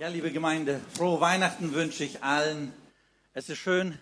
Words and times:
Ja, 0.00 0.06
liebe 0.06 0.30
Gemeinde, 0.30 0.80
frohe 0.94 1.20
Weihnachten 1.20 1.74
wünsche 1.74 2.04
ich 2.04 2.22
allen. 2.22 2.72
Es 3.34 3.48
ist 3.48 3.58
schön, 3.58 3.98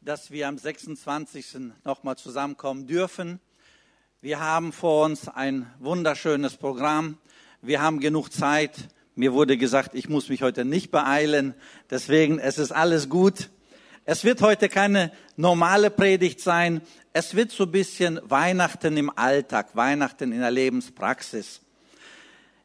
dass 0.00 0.30
wir 0.30 0.48
am 0.48 0.56
26. 0.56 1.56
nochmal 1.84 2.16
zusammenkommen 2.16 2.86
dürfen. 2.86 3.40
Wir 4.22 4.40
haben 4.40 4.72
vor 4.72 5.04
uns 5.04 5.28
ein 5.28 5.70
wunderschönes 5.80 6.56
Programm. 6.56 7.18
Wir 7.60 7.82
haben 7.82 8.00
genug 8.00 8.32
Zeit. 8.32 8.88
Mir 9.16 9.34
wurde 9.34 9.58
gesagt, 9.58 9.94
ich 9.94 10.08
muss 10.08 10.30
mich 10.30 10.40
heute 10.40 10.64
nicht 10.64 10.90
beeilen. 10.90 11.52
Deswegen, 11.90 12.38
es 12.38 12.56
ist 12.56 12.72
alles 12.72 13.10
gut. 13.10 13.50
Es 14.06 14.24
wird 14.24 14.40
heute 14.40 14.70
keine 14.70 15.12
normale 15.36 15.90
Predigt 15.90 16.40
sein. 16.40 16.80
Es 17.12 17.34
wird 17.34 17.50
so 17.50 17.64
ein 17.64 17.70
bisschen 17.70 18.18
Weihnachten 18.24 18.96
im 18.96 19.10
Alltag, 19.14 19.76
Weihnachten 19.76 20.32
in 20.32 20.40
der 20.40 20.50
Lebenspraxis. 20.50 21.60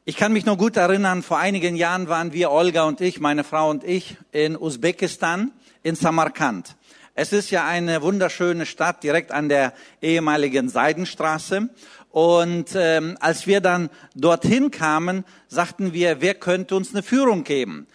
Ich 0.09 0.17
kann 0.17 0.33
mich 0.33 0.43
noch 0.43 0.57
gut 0.57 0.75
erinnern, 0.75 1.21
vor 1.21 1.37
einigen 1.37 1.75
Jahren 1.75 2.09
waren 2.09 2.33
wir, 2.33 2.49
Olga 2.49 2.85
und 2.85 2.99
ich, 2.99 3.19
meine 3.19 3.43
Frau 3.43 3.69
und 3.69 3.83
ich, 3.83 4.17
in 4.31 4.57
Usbekistan, 4.57 5.51
in 5.83 5.93
Samarkand. 5.93 6.75
Es 7.13 7.31
ist 7.31 7.51
ja 7.51 7.67
eine 7.67 8.01
wunderschöne 8.01 8.65
Stadt 8.65 9.03
direkt 9.03 9.31
an 9.31 9.49
der 9.49 9.71
ehemaligen 10.01 10.67
Seidenstraße. 10.67 11.69
Und 12.09 12.71
ähm, 12.73 13.17
als 13.19 13.45
wir 13.45 13.61
dann 13.61 13.91
dorthin 14.15 14.71
kamen, 14.71 15.25
sagten 15.47 15.93
wir, 15.93 16.21
wer 16.21 16.33
könnte 16.33 16.75
uns 16.75 16.91
eine 16.91 17.03
Führung 17.03 17.43
geben? 17.43 17.85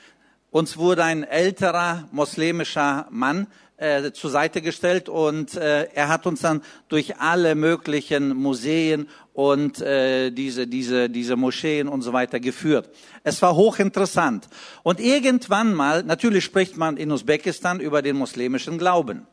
Uns 0.52 0.76
wurde 0.76 1.02
ein 1.02 1.24
älterer 1.24 2.08
muslimischer 2.12 3.08
Mann 3.10 3.48
äh, 3.76 4.12
zur 4.12 4.30
Seite 4.30 4.62
gestellt 4.62 5.08
und 5.08 5.56
äh, 5.56 5.88
er 5.92 6.06
hat 6.06 6.26
uns 6.26 6.42
dann 6.42 6.62
durch 6.88 7.18
alle 7.18 7.56
möglichen 7.56 8.36
Museen 8.36 9.08
und 9.34 9.82
äh, 9.82 10.30
diese, 10.30 10.66
diese, 10.66 11.10
diese 11.10 11.36
Moscheen 11.36 11.88
und 11.88 12.02
so 12.02 12.12
weiter 12.12 12.40
geführt. 12.40 12.88
Es 13.24 13.42
war 13.42 13.54
hochinteressant. 13.56 14.48
Und 14.84 15.00
irgendwann 15.00 15.74
mal, 15.74 16.04
natürlich 16.04 16.44
spricht 16.44 16.76
man 16.76 16.96
in 16.96 17.10
Usbekistan 17.10 17.80
über 17.80 18.00
den 18.00 18.16
muslimischen 18.16 18.78
Glauben. 18.78 19.26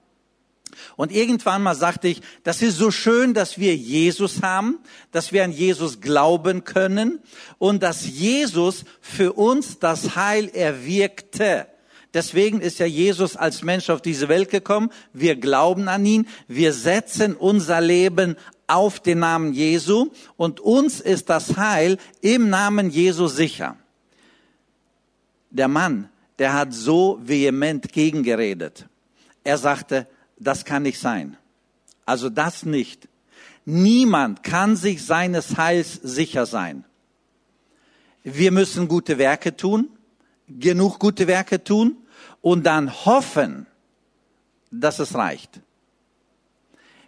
Und 0.95 1.11
irgendwann 1.11 1.61
mal 1.61 1.75
sagte 1.75 2.07
ich, 2.07 2.21
das 2.43 2.61
ist 2.61 2.77
so 2.77 2.89
schön, 2.89 3.33
dass 3.33 3.59
wir 3.59 3.75
Jesus 3.75 4.41
haben, 4.41 4.79
dass 5.11 5.31
wir 5.31 5.43
an 5.43 5.51
Jesus 5.51 6.01
glauben 6.01 6.63
können 6.63 7.19
und 7.59 7.83
dass 7.83 8.07
Jesus 8.07 8.85
für 9.01 9.33
uns 9.33 9.79
das 9.79 10.15
Heil 10.15 10.49
erwirkte. 10.49 11.67
Deswegen 12.13 12.59
ist 12.59 12.79
ja 12.79 12.85
Jesus 12.85 13.37
als 13.37 13.63
Mensch 13.63 13.89
auf 13.89 14.01
diese 14.01 14.27
Welt 14.27 14.49
gekommen. 14.49 14.89
Wir 15.13 15.35
glauben 15.35 15.87
an 15.87 16.05
ihn. 16.05 16.27
Wir 16.47 16.73
setzen 16.73 17.35
unser 17.35 17.79
Leben 17.79 18.35
auf 18.71 18.99
den 18.99 19.19
Namen 19.19 19.53
Jesu 19.53 20.11
und 20.37 20.59
uns 20.59 21.01
ist 21.01 21.29
das 21.29 21.57
Heil 21.57 21.97
im 22.21 22.49
Namen 22.49 22.89
Jesu 22.89 23.27
sicher. 23.27 23.75
Der 25.49 25.67
Mann, 25.67 26.09
der 26.39 26.53
hat 26.53 26.73
so 26.73 27.19
vehement 27.21 27.91
gegengeredet. 27.91 28.87
Er 29.43 29.57
sagte, 29.57 30.07
das 30.39 30.63
kann 30.63 30.83
nicht 30.83 30.99
sein. 30.99 31.37
Also 32.05 32.29
das 32.29 32.63
nicht. 32.63 33.09
Niemand 33.65 34.41
kann 34.43 34.75
sich 34.75 35.05
seines 35.05 35.57
Heils 35.57 35.95
sicher 35.95 36.45
sein. 36.45 36.85
Wir 38.23 38.51
müssen 38.51 38.87
gute 38.87 39.17
Werke 39.17 39.55
tun, 39.57 39.89
genug 40.47 40.99
gute 40.99 41.27
Werke 41.27 41.63
tun 41.63 41.97
und 42.41 42.65
dann 42.65 43.05
hoffen, 43.05 43.67
dass 44.71 44.99
es 44.99 45.13
reicht. 45.15 45.59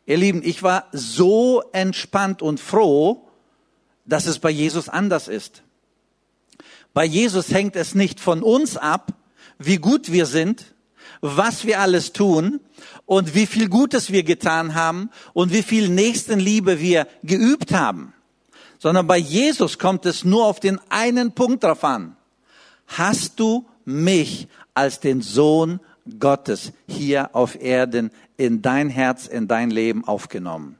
Ihr 0.06 0.18
Lieben, 0.18 0.42
ich 0.44 0.64
war 0.64 0.88
so 0.92 1.64
entspannt 1.72 2.42
und 2.42 2.60
froh, 2.60 3.30
dass 4.06 4.26
es 4.26 4.40
bei 4.40 4.50
Jesus 4.50 4.90
anders 4.90 5.28
ist. 5.28 5.64
Bei 6.94 7.06
Jesus 7.06 7.52
hängt 7.52 7.76
es 7.76 7.96
nicht 7.96 8.20
von 8.20 8.44
uns 8.44 8.78
ab, 8.78 9.14
wie 9.58 9.78
gut 9.78 10.12
wir 10.12 10.26
sind, 10.26 10.74
was 11.22 11.66
wir 11.66 11.80
alles 11.80 12.12
tun 12.12 12.60
und 13.06 13.34
wie 13.34 13.46
viel 13.46 13.70
Gutes 13.70 14.12
wir 14.12 14.24
getan 14.24 14.76
haben 14.76 15.10
und 15.32 15.54
wie 15.54 15.64
viel 15.64 15.88
Nächstenliebe 15.88 16.80
wir 16.80 17.08
geübt 17.24 17.72
haben, 17.74 18.14
sondern 18.80 19.08
bei 19.08 19.18
Jesus 19.18 19.80
kommt 19.80 20.06
es 20.06 20.26
nur 20.26 20.46
auf 20.46 20.60
den 20.60 20.80
einen 20.90 21.32
Punkt 21.32 21.64
drauf 21.64 21.84
an. 21.84 22.18
Hast 22.88 23.40
du 23.40 23.66
mich 23.86 24.48
als 24.74 25.00
den 25.00 25.22
Sohn 25.22 25.80
Gottes 26.20 26.74
hier 26.88 27.30
auf 27.34 27.62
Erden 27.62 28.12
in 28.38 28.62
dein 28.62 28.90
Herz, 28.90 29.28
in 29.28 29.48
dein 29.48 29.72
Leben 29.72 30.06
aufgenommen. 30.06 30.78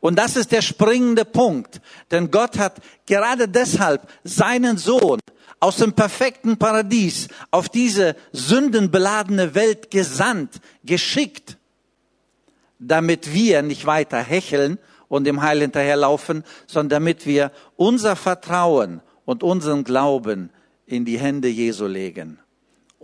Und 0.00 0.18
das 0.18 0.36
ist 0.36 0.52
der 0.52 0.62
springende 0.62 1.24
Punkt, 1.24 1.80
denn 2.10 2.30
Gott 2.30 2.58
hat 2.58 2.80
gerade 3.06 3.48
deshalb 3.48 4.08
seinen 4.22 4.78
Sohn 4.78 5.20
aus 5.60 5.76
dem 5.76 5.92
perfekten 5.92 6.56
Paradies 6.56 7.28
auf 7.50 7.68
diese 7.68 8.16
sündenbeladene 8.32 9.54
Welt 9.54 9.90
gesandt, 9.90 10.60
geschickt, 10.84 11.56
damit 12.78 13.32
wir 13.32 13.62
nicht 13.62 13.86
weiter 13.86 14.18
hecheln 14.18 14.78
und 15.08 15.24
dem 15.24 15.42
Heil 15.42 15.60
hinterherlaufen, 15.60 16.44
sondern 16.66 16.90
damit 16.90 17.26
wir 17.26 17.50
unser 17.76 18.16
Vertrauen 18.16 19.00
und 19.24 19.42
unseren 19.42 19.84
Glauben 19.84 20.50
in 20.86 21.04
die 21.04 21.18
Hände 21.18 21.48
Jesu 21.48 21.86
legen 21.86 22.38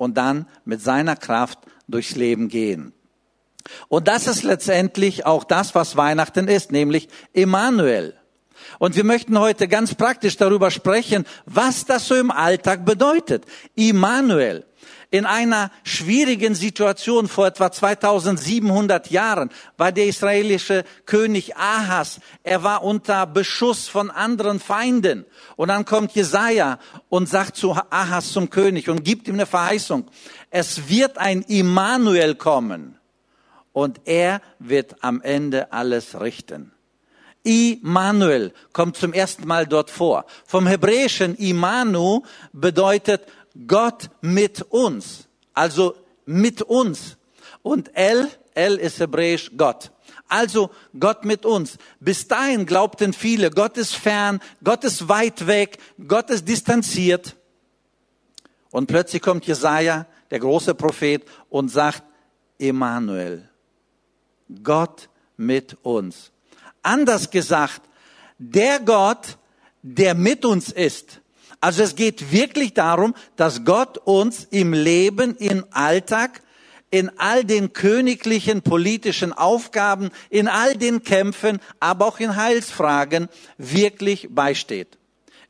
und 0.01 0.17
dann 0.17 0.47
mit 0.65 0.81
seiner 0.81 1.15
Kraft 1.15 1.59
durchs 1.87 2.17
Leben 2.17 2.49
gehen. 2.49 2.95
Und 3.89 4.09
das 4.09 4.27
ist 4.27 4.43
letztendlich 4.43 5.27
auch 5.27 5.45
das, 5.45 5.75
was 5.75 5.95
Weihnachten 5.95 6.49
ist, 6.49 6.73
nämlich 6.73 7.11
Emmanuel. 7.35 8.15
Und 8.79 8.97
wir 8.97 9.05
möchten 9.05 9.39
heute 9.39 9.69
ganz 9.69 9.95
praktisch 9.95 10.39
darüber 10.39 10.71
sprechen, 10.71 11.27
was 11.45 11.85
das 11.85 12.09
so 12.09 12.15
im 12.15 12.31
Alltag 12.31 12.87
bedeutet. 12.87 13.45
Immanuel. 13.75 14.65
In 15.13 15.27
einer 15.27 15.73
schwierigen 15.83 16.55
Situation 16.55 17.27
vor 17.27 17.49
etwa 17.49 17.73
2700 17.73 19.11
Jahren 19.11 19.51
war 19.77 19.91
der 19.91 20.07
israelische 20.07 20.85
König 21.05 21.57
Ahas. 21.57 22.21
Er 22.45 22.63
war 22.63 22.85
unter 22.85 23.27
Beschuss 23.27 23.89
von 23.89 24.13
anderen 24.13 24.61
Feinden. 24.61 25.27
Und 25.57 25.69
dann 25.69 25.85
kommt 25.85 26.13
Jesaja 26.13 26.79
und 27.09 27.29
sagt 27.29 27.57
zu 27.57 27.73
Ahas 27.91 28.33
zum 28.33 28.51
König 28.51 28.89
und 28.89 29.05
gibt 29.05 29.27
ihm 29.27 29.35
eine 29.35 29.47
Verheißung. 29.47 30.09
Es 30.51 30.89
wird 30.89 31.19
ein 31.19 31.43
Immanuel 31.43 32.37
kommen 32.37 32.97
und 33.73 34.03
er 34.05 34.41
wird 34.61 35.03
am 35.03 35.23
Ende 35.23 35.73
alles 35.73 36.21
richten. 36.21 36.71
Immanuel 37.43 38.53
kommt 38.73 38.97
zum 38.97 39.13
ersten 39.13 39.47
Mal 39.49 39.67
dort 39.67 39.91
vor. 39.91 40.27
Vom 40.47 40.67
hebräischen 40.67 41.35
Imanu 41.37 42.23
bedeutet 42.53 43.23
Gott 43.67 44.11
mit 44.21 44.63
uns. 44.71 45.29
Also 45.55 45.95
mit 46.27 46.63
uns. 46.63 47.17
Und 47.63 47.91
El, 47.95 48.29
El 48.55 48.77
ist 48.77 49.01
hebräisch 49.01 49.51
Gott. 49.57 49.91
Also 50.29 50.71
Gott 50.99 51.25
mit 51.25 51.45
uns. 51.45 51.77
Bis 51.99 52.29
dahin 52.29 52.65
glaubten 52.65 53.13
viele, 53.13 53.51
Gott 53.51 53.77
ist 53.77 53.97
fern, 53.97 54.41
Gott 54.63 54.85
ist 54.85 55.09
weit 55.09 55.47
weg, 55.47 55.79
Gott 56.07 56.31
ist 56.31 56.47
distanziert. 56.47 57.37
Und 58.71 58.87
plötzlich 58.87 59.21
kommt 59.23 59.47
Jesaja, 59.47 60.07
der 60.31 60.39
große 60.39 60.75
Prophet, 60.77 61.25
und 61.49 61.69
sagt, 61.69 62.05
Immanuel, 62.59 63.49
Gott 64.63 65.09
mit 65.37 65.77
uns. 65.83 66.31
Anders 66.83 67.31
gesagt, 67.31 67.83
der 68.39 68.79
Gott, 68.81 69.37
der 69.83 70.15
mit 70.15 70.45
uns 70.45 70.71
ist. 70.71 71.21
Also 71.61 71.83
es 71.83 71.95
geht 71.95 72.33
wirklich 72.33 72.75
darum, 72.75 73.15
dass 73.37 73.65
Gott 73.65 73.99
uns 73.99 74.47
im 74.51 74.73
Leben, 74.73 75.37
im 75.37 75.65
Alltag, 75.71 76.41
in 76.91 77.11
all 77.19 77.45
den 77.45 77.73
königlichen 77.73 78.63
politischen 78.63 79.33
Aufgaben, 79.33 80.11
in 80.29 80.49
all 80.49 80.75
den 80.75 81.03
Kämpfen, 81.05 81.61
aber 81.79 82.07
auch 82.07 82.19
in 82.19 82.37
Heilsfragen 82.37 83.29
wirklich 83.59 84.29
beisteht. 84.31 85.00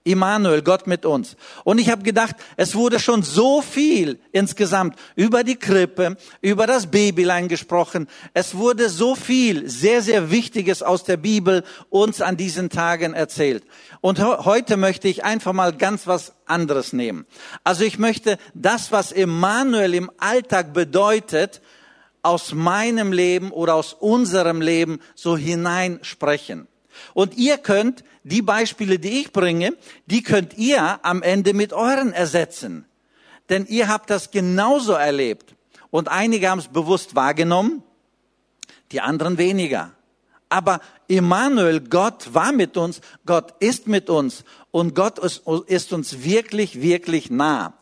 Immanuel, 0.02 0.62
Gott 0.62 0.86
mit 0.86 1.04
uns. 1.04 1.36
Und 1.62 1.78
ich 1.78 1.90
habe 1.90 2.02
gedacht, 2.02 2.34
es 2.56 2.74
wurde 2.74 2.98
schon 2.98 3.22
so 3.22 3.60
viel 3.60 4.18
insgesamt 4.32 4.96
über 5.14 5.44
die 5.44 5.56
Krippe, 5.56 6.16
über 6.40 6.66
das 6.66 6.86
Babylein 6.86 7.48
gesprochen. 7.48 8.08
Es 8.32 8.54
wurde 8.54 8.88
so 8.88 9.14
viel 9.14 9.68
sehr, 9.68 10.00
sehr 10.00 10.30
Wichtiges 10.30 10.82
aus 10.82 11.04
der 11.04 11.18
Bibel 11.18 11.64
uns 11.90 12.22
an 12.22 12.38
diesen 12.38 12.70
Tagen 12.70 13.12
erzählt. 13.12 13.64
Und 14.00 14.20
heute 14.20 14.78
möchte 14.78 15.06
ich 15.06 15.24
einfach 15.24 15.52
mal 15.52 15.74
ganz 15.76 16.06
was 16.06 16.32
anderes 16.46 16.94
nehmen. 16.94 17.26
Also 17.62 17.84
ich 17.84 17.98
möchte 17.98 18.38
das, 18.54 18.92
was 18.92 19.12
Immanuel 19.12 19.94
im 19.94 20.10
Alltag 20.16 20.72
bedeutet, 20.72 21.60
aus 22.22 22.52
meinem 22.52 23.12
Leben 23.12 23.50
oder 23.50 23.74
aus 23.74 23.92
unserem 23.94 24.60
Leben 24.60 25.00
so 25.14 25.36
hineinsprechen. 25.36 26.68
Und 27.14 27.36
ihr 27.36 27.58
könnt 27.58 28.04
die 28.24 28.42
Beispiele, 28.42 28.98
die 28.98 29.20
ich 29.20 29.32
bringe, 29.32 29.76
die 30.06 30.22
könnt 30.22 30.56
ihr 30.56 31.00
am 31.04 31.22
Ende 31.22 31.54
mit 31.54 31.72
euren 31.72 32.12
ersetzen. 32.12 32.84
Denn 33.48 33.66
ihr 33.66 33.88
habt 33.88 34.10
das 34.10 34.30
genauso 34.30 34.92
erlebt. 34.92 35.54
Und 35.90 36.08
einige 36.08 36.48
haben 36.48 36.60
es 36.60 36.68
bewusst 36.68 37.14
wahrgenommen, 37.14 37.82
die 38.92 39.00
anderen 39.00 39.38
weniger. 39.38 39.92
Aber 40.50 40.80
Immanuel, 41.06 41.80
Gott 41.80 42.34
war 42.34 42.52
mit 42.52 42.76
uns, 42.76 43.00
Gott 43.24 43.54
ist 43.60 43.86
mit 43.86 44.10
uns 44.10 44.44
und 44.72 44.94
Gott 44.94 45.18
ist, 45.18 45.46
uns 45.46 46.24
wirklich, 46.24 46.82
wirklich 46.82 47.30
nah. 47.30 47.72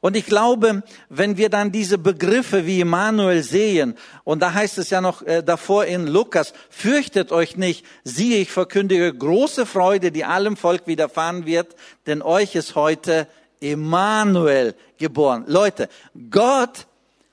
Und 0.00 0.16
ich 0.16 0.26
glaube, 0.26 0.82
wenn 1.08 1.36
wir 1.36 1.48
dann 1.48 1.70
diese 1.70 1.96
Begriffe 1.98 2.66
wie 2.66 2.80
Immanuel 2.80 3.42
sehen, 3.42 3.94
und 4.24 4.40
da 4.40 4.52
heißt 4.52 4.78
es 4.78 4.90
ja 4.90 5.00
noch 5.00 5.22
äh, 5.22 5.42
davor 5.42 5.86
in 5.86 6.06
Lukas, 6.06 6.52
fürchtet 6.68 7.32
euch 7.32 7.56
nicht, 7.56 7.86
siehe, 8.04 8.38
ich 8.38 8.50
verkündige 8.50 9.12
große 9.12 9.64
Freude, 9.64 10.12
die 10.12 10.24
allem 10.24 10.56
Volk 10.56 10.86
widerfahren 10.86 11.46
wird, 11.46 11.74
denn 12.06 12.20
euch 12.20 12.54
ist 12.54 12.74
heute 12.74 13.26
Immanuel 13.60 14.74
geboren. 14.98 15.44
Leute, 15.46 15.88
Gott 16.30 16.86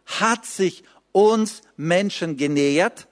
hat 0.06 0.46
sich 0.46 0.84
uns 1.12 1.62
Menschen 1.78 2.38
genähert. 2.38 3.08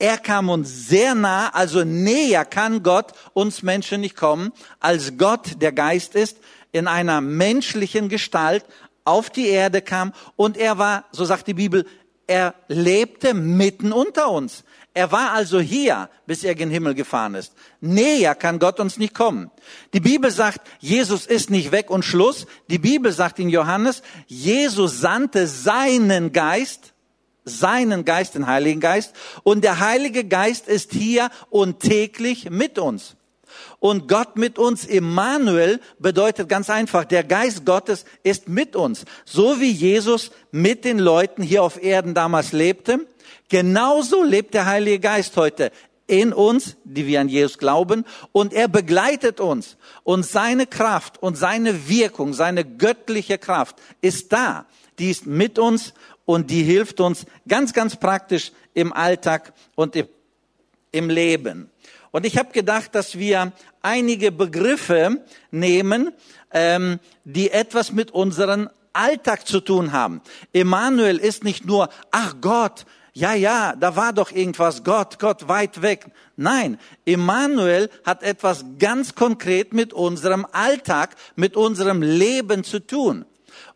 Er 0.00 0.16
kam 0.16 0.48
uns 0.48 0.88
sehr 0.88 1.14
nah, 1.14 1.50
also 1.50 1.84
näher 1.84 2.46
kann 2.46 2.82
Gott 2.82 3.12
uns 3.34 3.62
Menschen 3.62 4.00
nicht 4.00 4.16
kommen, 4.16 4.50
als 4.80 5.18
Gott 5.18 5.60
der 5.60 5.72
Geist 5.72 6.14
ist, 6.14 6.38
in 6.72 6.88
einer 6.88 7.20
menschlichen 7.20 8.08
Gestalt 8.08 8.64
auf 9.04 9.28
die 9.28 9.48
Erde 9.48 9.82
kam 9.82 10.14
und 10.36 10.56
er 10.56 10.78
war, 10.78 11.04
so 11.12 11.26
sagt 11.26 11.48
die 11.48 11.54
Bibel, 11.54 11.86
er 12.26 12.54
lebte 12.68 13.34
mitten 13.34 13.92
unter 13.92 14.30
uns. 14.30 14.64
Er 14.94 15.12
war 15.12 15.32
also 15.32 15.60
hier, 15.60 16.08
bis 16.26 16.44
er 16.44 16.54
den 16.54 16.70
Himmel 16.70 16.94
gefahren 16.94 17.34
ist. 17.34 17.52
Näher 17.82 18.34
kann 18.34 18.58
Gott 18.58 18.80
uns 18.80 18.96
nicht 18.96 19.14
kommen. 19.14 19.50
Die 19.92 20.00
Bibel 20.00 20.30
sagt, 20.30 20.66
Jesus 20.78 21.26
ist 21.26 21.50
nicht 21.50 21.72
weg 21.72 21.90
und 21.90 22.06
Schluss. 22.06 22.46
Die 22.70 22.78
Bibel 22.78 23.12
sagt 23.12 23.38
in 23.38 23.50
Johannes, 23.50 24.02
Jesus 24.26 25.00
sandte 25.00 25.46
seinen 25.46 26.32
Geist, 26.32 26.94
seinen 27.44 28.04
Geist, 28.04 28.34
den 28.34 28.46
Heiligen 28.46 28.80
Geist, 28.80 29.14
und 29.42 29.64
der 29.64 29.80
Heilige 29.80 30.24
Geist 30.24 30.68
ist 30.68 30.92
hier 30.92 31.30
und 31.50 31.80
täglich 31.80 32.50
mit 32.50 32.78
uns. 32.78 33.16
Und 33.78 34.08
Gott 34.08 34.36
mit 34.36 34.58
uns, 34.58 34.84
Immanuel, 34.84 35.80
bedeutet 35.98 36.48
ganz 36.48 36.70
einfach, 36.70 37.04
der 37.04 37.24
Geist 37.24 37.64
Gottes 37.64 38.04
ist 38.22 38.48
mit 38.48 38.76
uns. 38.76 39.04
So 39.24 39.60
wie 39.60 39.70
Jesus 39.70 40.30
mit 40.50 40.84
den 40.84 40.98
Leuten 40.98 41.42
hier 41.42 41.62
auf 41.62 41.82
Erden 41.82 42.14
damals 42.14 42.52
lebte, 42.52 43.06
genauso 43.48 44.22
lebt 44.22 44.54
der 44.54 44.66
Heilige 44.66 45.00
Geist 45.00 45.36
heute 45.36 45.72
in 46.06 46.32
uns, 46.32 46.76
die 46.84 47.06
wir 47.06 47.20
an 47.20 47.28
Jesus 47.28 47.56
glauben, 47.56 48.04
und 48.32 48.52
er 48.52 48.68
begleitet 48.68 49.40
uns. 49.40 49.76
Und 50.02 50.26
seine 50.26 50.66
Kraft 50.66 51.22
und 51.22 51.38
seine 51.38 51.88
Wirkung, 51.88 52.34
seine 52.34 52.64
göttliche 52.64 53.38
Kraft 53.38 53.76
ist 54.00 54.32
da. 54.32 54.66
Die 55.00 55.10
ist 55.10 55.26
mit 55.26 55.58
uns 55.58 55.94
und 56.24 56.50
die 56.50 56.62
hilft 56.62 57.00
uns 57.00 57.26
ganz, 57.48 57.72
ganz 57.72 57.96
praktisch 57.96 58.52
im 58.74 58.92
Alltag 58.92 59.52
und 59.74 59.96
im 60.92 61.10
Leben. 61.10 61.70
Und 62.12 62.26
ich 62.26 62.38
habe 62.38 62.52
gedacht, 62.52 62.94
dass 62.94 63.18
wir 63.18 63.52
einige 63.82 64.30
Begriffe 64.30 65.24
nehmen, 65.50 66.12
ähm, 66.52 66.98
die 67.24 67.50
etwas 67.50 67.92
mit 67.92 68.10
unserem 68.10 68.68
Alltag 68.92 69.46
zu 69.46 69.60
tun 69.60 69.92
haben. 69.92 70.20
Emanuel 70.52 71.18
ist 71.18 71.44
nicht 71.44 71.64
nur, 71.64 71.88
ach 72.10 72.36
Gott, 72.40 72.84
ja, 73.12 73.34
ja, 73.34 73.74
da 73.76 73.96
war 73.96 74.12
doch 74.12 74.30
irgendwas, 74.30 74.84
Gott, 74.84 75.18
Gott, 75.18 75.48
weit 75.48 75.82
weg. 75.82 76.06
Nein, 76.36 76.78
Emanuel 77.04 77.90
hat 78.04 78.22
etwas 78.22 78.64
ganz 78.78 79.14
konkret 79.14 79.72
mit 79.72 79.92
unserem 79.92 80.46
Alltag, 80.52 81.16
mit 81.36 81.56
unserem 81.56 82.02
Leben 82.02 82.64
zu 82.64 82.78
tun. 82.80 83.24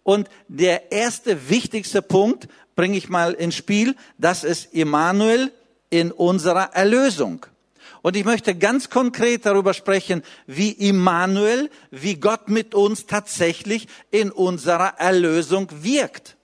Und 0.04 0.28
der 0.46 0.92
erste 0.92 1.48
wichtigste 1.50 2.02
Punkt 2.02 2.46
bringe 2.76 2.96
ich 2.96 3.08
mal 3.08 3.32
ins 3.32 3.56
Spiel, 3.56 3.96
das 4.18 4.44
ist 4.44 4.72
Emanuel 4.72 5.50
in 5.90 6.12
unserer 6.12 6.74
Erlösung. 6.74 7.46
Und 8.02 8.16
ich 8.16 8.24
möchte 8.24 8.54
ganz 8.54 8.90
konkret 8.90 9.46
darüber 9.46 9.72
sprechen, 9.72 10.22
wie 10.46 10.70
Immanuel, 10.70 11.70
wie 11.90 12.16
Gott 12.16 12.48
mit 12.48 12.74
uns 12.74 13.06
tatsächlich 13.06 13.88
in 14.10 14.30
unserer 14.30 14.98
Erlösung 14.98 15.68
wirkt. 15.82 16.36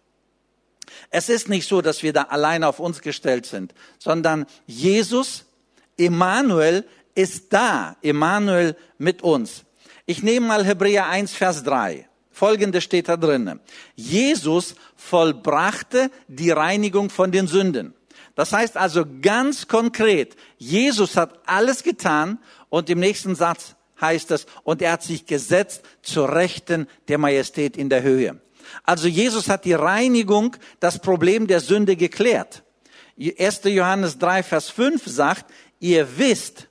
Es 1.10 1.28
ist 1.28 1.48
nicht 1.48 1.68
so, 1.68 1.82
dass 1.82 2.02
wir 2.02 2.12
da 2.12 2.22
alleine 2.22 2.66
auf 2.66 2.80
uns 2.80 3.02
gestellt 3.02 3.44
sind, 3.44 3.74
sondern 3.98 4.46
Jesus, 4.66 5.44
Immanuel, 5.96 6.86
ist 7.14 7.52
da. 7.52 7.96
Immanuel 8.00 8.76
mit 8.96 9.22
uns. 9.22 9.64
Ich 10.06 10.22
nehme 10.22 10.46
mal 10.46 10.64
Hebräer 10.64 11.08
1, 11.08 11.34
Vers 11.34 11.62
3. 11.64 12.09
Folgendes 12.40 12.84
steht 12.84 13.10
da 13.10 13.18
drinnen. 13.18 13.60
Jesus 13.96 14.74
vollbrachte 14.96 16.10
die 16.26 16.50
Reinigung 16.50 17.10
von 17.10 17.30
den 17.32 17.46
Sünden. 17.46 17.92
Das 18.34 18.54
heißt 18.54 18.78
also 18.78 19.04
ganz 19.20 19.68
konkret, 19.68 20.36
Jesus 20.56 21.18
hat 21.18 21.38
alles 21.44 21.82
getan 21.82 22.38
und 22.70 22.88
im 22.88 22.98
nächsten 22.98 23.34
Satz 23.34 23.76
heißt 24.00 24.30
es, 24.30 24.46
und 24.62 24.80
er 24.80 24.92
hat 24.92 25.02
sich 25.02 25.26
gesetzt 25.26 25.82
zur 26.00 26.34
Rechten 26.34 26.86
der 27.08 27.18
Majestät 27.18 27.76
in 27.76 27.90
der 27.90 28.02
Höhe. 28.02 28.40
Also 28.84 29.06
Jesus 29.06 29.50
hat 29.50 29.66
die 29.66 29.74
Reinigung, 29.74 30.56
das 30.80 30.98
Problem 30.98 31.46
der 31.46 31.60
Sünde 31.60 31.94
geklärt. 31.94 32.62
1. 33.18 33.60
Johannes 33.64 34.16
3, 34.16 34.42
Vers 34.44 34.70
5 34.70 35.02
sagt, 35.04 35.44
ihr 35.78 36.16
wisst, 36.16 36.68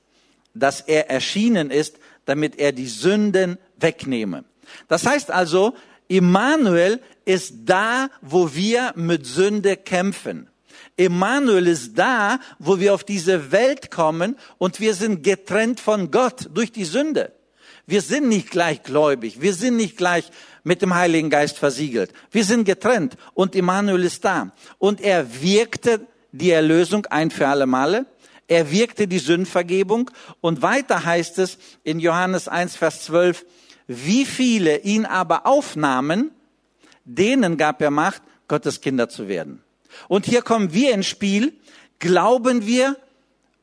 dass 0.56 0.82
er 0.82 1.12
erschienen 1.12 1.70
ist, 1.70 2.00
damit 2.26 2.58
er 2.58 2.72
die 2.72 2.88
Sünden 2.88 3.60
wegnehme. 3.78 4.46
Das 4.88 5.06
heißt 5.06 5.32
also, 5.32 5.76
Immanuel 6.08 7.02
ist 7.26 7.54
da, 7.66 8.10
wo 8.22 8.54
wir 8.54 8.94
mit 8.96 9.26
Sünde 9.26 9.78
kämpfen. 9.78 10.50
Emmanuel 10.98 11.68
ist 11.68 11.98
da, 11.98 12.40
wo 12.58 12.80
wir 12.80 12.94
auf 12.94 13.04
diese 13.04 13.52
Welt 13.52 13.92
kommen 13.92 14.36
und 14.58 14.80
wir 14.80 14.94
sind 14.94 15.24
getrennt 15.24 15.80
von 15.80 16.12
Gott 16.12 16.50
durch 16.54 16.72
die 16.72 16.84
Sünde. 16.84 17.32
Wir 17.86 18.02
sind 18.02 18.28
nicht 18.28 18.52
gleichgläubig, 18.52 19.42
wir 19.42 19.54
sind 19.54 19.78
nicht 19.78 19.98
gleich 19.98 20.26
mit 20.64 20.82
dem 20.82 20.94
Heiligen 20.94 21.30
Geist 21.30 21.58
versiegelt. 21.58 22.12
Wir 22.32 22.44
sind 22.44 22.66
getrennt 22.66 23.16
und 23.34 23.56
Emmanuel 23.56 24.04
ist 24.04 24.26
da. 24.26 24.52
Und 24.78 25.02
er 25.02 25.42
wirkte 25.42 26.06
die 26.32 26.52
Erlösung 26.52 27.06
ein 27.08 27.32
für 27.32 27.48
alle 27.48 27.66
Male. 27.66 28.06
Er 28.48 28.72
wirkte 28.72 29.08
die 29.08 29.20
Sündvergebung. 29.20 30.12
Und 30.42 30.62
weiter 30.62 31.06
heißt 31.06 31.40
es 31.40 31.58
in 31.84 32.00
Johannes 32.00 32.48
1, 32.48 32.76
Vers 32.76 33.06
12, 33.06 33.46
wie 33.92 34.24
viele 34.24 34.78
ihn 34.82 35.08
aber 35.08 35.48
aufnahmen, 35.48 36.30
denen 37.06 37.58
gab 37.58 37.82
er 37.82 37.90
Macht, 37.90 38.22
Gottes 38.48 38.82
Kinder 38.82 39.10
zu 39.10 39.28
werden. 39.28 39.64
Und 40.08 40.28
hier 40.28 40.44
kommen 40.44 40.74
wir 40.74 40.94
ins 40.94 41.08
Spiel. 41.08 41.54
Glauben 41.98 42.68
wir, 42.68 42.98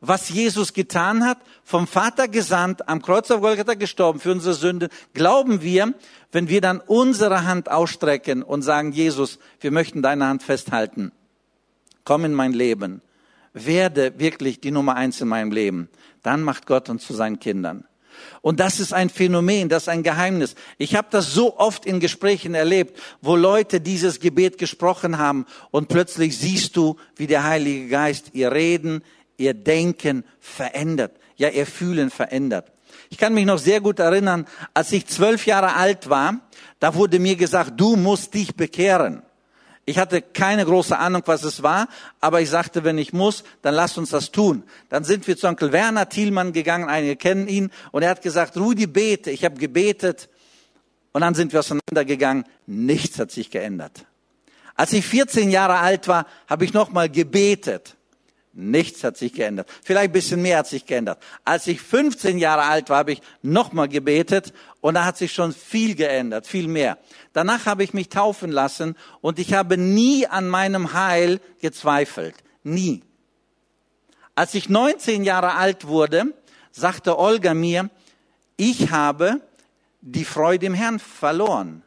was 0.00 0.28
Jesus 0.28 0.72
getan 0.72 1.24
hat, 1.24 1.38
vom 1.62 1.86
Vater 1.86 2.26
gesandt, 2.26 2.88
am 2.88 3.02
Kreuz 3.02 3.30
auf 3.30 3.40
Golgatha 3.40 3.74
gestorben 3.74 4.18
für 4.18 4.32
unsere 4.32 4.54
Sünde, 4.54 4.88
glauben 5.14 5.62
wir, 5.62 5.94
wenn 6.32 6.48
wir 6.48 6.60
dann 6.60 6.80
unsere 6.80 7.44
Hand 7.44 7.70
ausstrecken 7.70 8.42
und 8.42 8.62
sagen, 8.62 8.90
Jesus, 8.90 9.38
wir 9.60 9.70
möchten 9.70 10.02
deine 10.02 10.26
Hand 10.26 10.42
festhalten. 10.42 11.12
Komm 12.02 12.24
in 12.24 12.34
mein 12.34 12.52
Leben. 12.52 13.00
Werde 13.52 14.18
wirklich 14.18 14.60
die 14.60 14.72
Nummer 14.72 14.96
eins 14.96 15.20
in 15.20 15.28
meinem 15.28 15.52
Leben. 15.52 15.88
Dann 16.24 16.42
macht 16.42 16.66
Gott 16.66 16.88
uns 16.88 17.06
zu 17.06 17.14
seinen 17.14 17.38
Kindern. 17.38 17.84
Und 18.42 18.60
das 18.60 18.80
ist 18.80 18.92
ein 18.92 19.10
Phänomen, 19.10 19.68
das 19.68 19.84
ist 19.84 19.88
ein 19.88 20.02
Geheimnis. 20.02 20.54
Ich 20.78 20.94
habe 20.94 21.08
das 21.10 21.32
so 21.32 21.58
oft 21.58 21.86
in 21.86 22.00
Gesprächen 22.00 22.54
erlebt, 22.54 22.98
wo 23.20 23.36
Leute 23.36 23.80
dieses 23.80 24.20
Gebet 24.20 24.58
gesprochen 24.58 25.18
haben 25.18 25.46
und 25.70 25.88
plötzlich 25.88 26.38
siehst 26.38 26.76
du, 26.76 26.96
wie 27.16 27.26
der 27.26 27.44
Heilige 27.44 27.88
Geist 27.88 28.30
ihr 28.32 28.52
Reden, 28.52 29.02
ihr 29.36 29.54
Denken 29.54 30.24
verändert, 30.40 31.12
ja 31.36 31.48
ihr 31.48 31.66
Fühlen 31.66 32.10
verändert. 32.10 32.72
Ich 33.10 33.18
kann 33.18 33.34
mich 33.34 33.46
noch 33.46 33.58
sehr 33.58 33.80
gut 33.80 33.98
erinnern, 33.98 34.46
als 34.74 34.92
ich 34.92 35.06
zwölf 35.06 35.46
Jahre 35.46 35.74
alt 35.74 36.08
war, 36.08 36.40
da 36.78 36.94
wurde 36.94 37.18
mir 37.18 37.36
gesagt, 37.36 37.72
du 37.76 37.96
musst 37.96 38.34
dich 38.34 38.54
bekehren. 38.54 39.22
Ich 39.88 39.98
hatte 39.98 40.20
keine 40.20 40.64
große 40.64 40.98
Ahnung, 40.98 41.22
was 41.26 41.44
es 41.44 41.62
war, 41.62 41.88
aber 42.20 42.40
ich 42.40 42.50
sagte, 42.50 42.82
wenn 42.82 42.98
ich 42.98 43.12
muss, 43.12 43.44
dann 43.62 43.74
lass 43.74 43.96
uns 43.96 44.10
das 44.10 44.32
tun. 44.32 44.64
Dann 44.88 45.04
sind 45.04 45.28
wir 45.28 45.36
zu 45.36 45.46
Onkel 45.46 45.70
Werner 45.70 46.08
Thielmann 46.08 46.52
gegangen, 46.52 46.88
einige 46.88 47.14
kennen 47.14 47.46
ihn, 47.46 47.70
und 47.92 48.02
er 48.02 48.10
hat 48.10 48.20
gesagt, 48.20 48.56
Rudi, 48.56 48.88
bete. 48.88 49.30
Ich 49.30 49.44
habe 49.44 49.56
gebetet 49.56 50.28
und 51.12 51.20
dann 51.20 51.34
sind 51.34 51.52
wir 51.52 51.60
auseinandergegangen. 51.60 52.44
Nichts 52.66 53.18
hat 53.20 53.30
sich 53.30 53.50
geändert. 53.50 54.06
Als 54.74 54.92
ich 54.92 55.06
14 55.06 55.50
Jahre 55.50 55.78
alt 55.78 56.08
war, 56.08 56.26
habe 56.48 56.64
ich 56.64 56.74
nochmal 56.74 57.08
gebetet. 57.08 57.95
Nichts 58.58 59.04
hat 59.04 59.18
sich 59.18 59.34
geändert. 59.34 59.68
Vielleicht 59.84 60.08
ein 60.08 60.12
bisschen 60.12 60.40
mehr 60.40 60.58
hat 60.58 60.66
sich 60.66 60.86
geändert. 60.86 61.22
Als 61.44 61.66
ich 61.66 61.78
15 61.82 62.38
Jahre 62.38 62.62
alt 62.62 62.88
war, 62.88 62.96
habe 62.98 63.12
ich 63.12 63.20
nochmal 63.42 63.86
gebetet 63.86 64.54
und 64.80 64.94
da 64.94 65.04
hat 65.04 65.18
sich 65.18 65.34
schon 65.34 65.52
viel 65.52 65.94
geändert, 65.94 66.46
viel 66.46 66.66
mehr. 66.66 66.96
Danach 67.34 67.66
habe 67.66 67.84
ich 67.84 67.92
mich 67.92 68.08
taufen 68.08 68.50
lassen 68.50 68.96
und 69.20 69.38
ich 69.38 69.52
habe 69.52 69.76
nie 69.76 70.26
an 70.26 70.48
meinem 70.48 70.94
Heil 70.94 71.40
gezweifelt. 71.60 72.34
Nie. 72.62 73.02
Als 74.34 74.54
ich 74.54 74.70
19 74.70 75.24
Jahre 75.24 75.56
alt 75.56 75.86
wurde, 75.86 76.24
sagte 76.72 77.18
Olga 77.18 77.52
mir, 77.52 77.90
ich 78.56 78.90
habe 78.90 79.42
die 80.00 80.24
Freude 80.24 80.64
im 80.64 80.74
Herrn 80.74 80.98
verloren. 80.98 81.82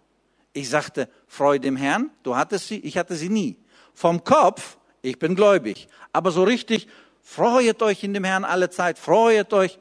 Ich 0.53 0.69
sagte, 0.69 1.09
Freude 1.27 1.67
im 1.67 1.77
Herrn, 1.77 2.11
du 2.21 2.35
hattest 2.35 2.67
sie, 2.67 2.77
ich 2.77 2.95
hatte 2.95 3.15
sie 3.15 3.29
nie. 3.29 3.57
Vom 3.95 4.23
Kopf 4.23 4.77
ich 5.01 5.19
bin 5.19 5.35
gläubig. 5.35 5.87
Aber 6.13 6.31
so 6.31 6.43
richtig, 6.43 6.87
freut 7.21 7.81
euch 7.81 8.03
in 8.03 8.13
dem 8.13 8.23
Herrn 8.23 8.45
alle 8.45 8.69
Zeit, 8.69 8.99
freut 8.99 9.53
euch, 9.53 9.79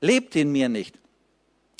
lebt 0.00 0.36
in 0.36 0.52
mir 0.52 0.68
nicht. 0.68 0.98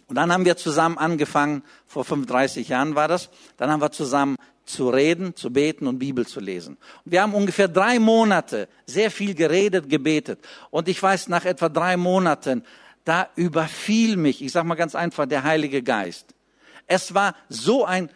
Und 0.09 0.17
dann 0.17 0.33
haben 0.33 0.45
wir 0.45 0.57
zusammen 0.57 0.99
angefangen, 0.99 1.63
vor 1.87 2.05
35 2.05 2.69
Jahren 2.69 2.97
war 2.97 3.07
das, 3.07 3.31
dann 3.57 3.71
haben 3.71 3.81
wir 3.81 3.93
zusammen 3.93 4.37
zu 4.65 4.89
reden, 4.89 5.37
zu 5.37 5.53
beten 5.53 5.87
und 5.87 5.99
Bibel 5.99 6.27
zu 6.27 6.41
lesen. 6.41 6.77
Und 7.05 7.13
wir 7.13 7.23
haben 7.23 7.35
ungefähr 7.35 7.69
drei 7.69 7.99
Monate 7.99 8.69
sehr 8.87 9.11
viel 9.11 9.35
geredet, 9.35 9.89
gebetet. 9.89 10.41
Und 10.71 10.89
ich 10.89 11.03
weiß, 11.03 11.29
nach 11.29 11.45
etwa 11.45 11.69
drei 11.69 11.97
Monaten, 11.97 12.65
da 13.05 13.29
überfiel 13.37 14.17
mich, 14.17 14.43
ich 14.43 14.53
sage 14.53 14.67
mal 14.67 14.75
ganz 14.75 14.95
einfach, 14.95 15.27
der 15.27 15.45
Heilige 15.45 15.83
Geist. 15.83 16.35
Es 16.87 17.15
war 17.15 17.35
so 17.49 17.85
ein 17.85 18.11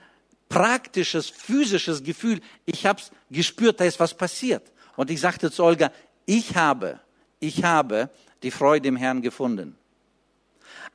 praktisches, 0.54 1.28
physisches 1.28 2.04
Gefühl. 2.04 2.40
Ich 2.64 2.86
habe 2.86 3.02
gespürt, 3.28 3.80
da 3.80 3.84
ist 3.84 3.98
was 3.98 4.14
passiert. 4.14 4.62
Und 4.94 5.10
ich 5.10 5.20
sagte 5.20 5.50
zu 5.50 5.64
Olga, 5.64 5.90
ich 6.26 6.54
habe, 6.54 7.00
ich 7.40 7.64
habe 7.64 8.08
die 8.44 8.52
Freude 8.52 8.88
im 8.88 8.94
Herrn 8.96 9.20
gefunden. 9.20 9.76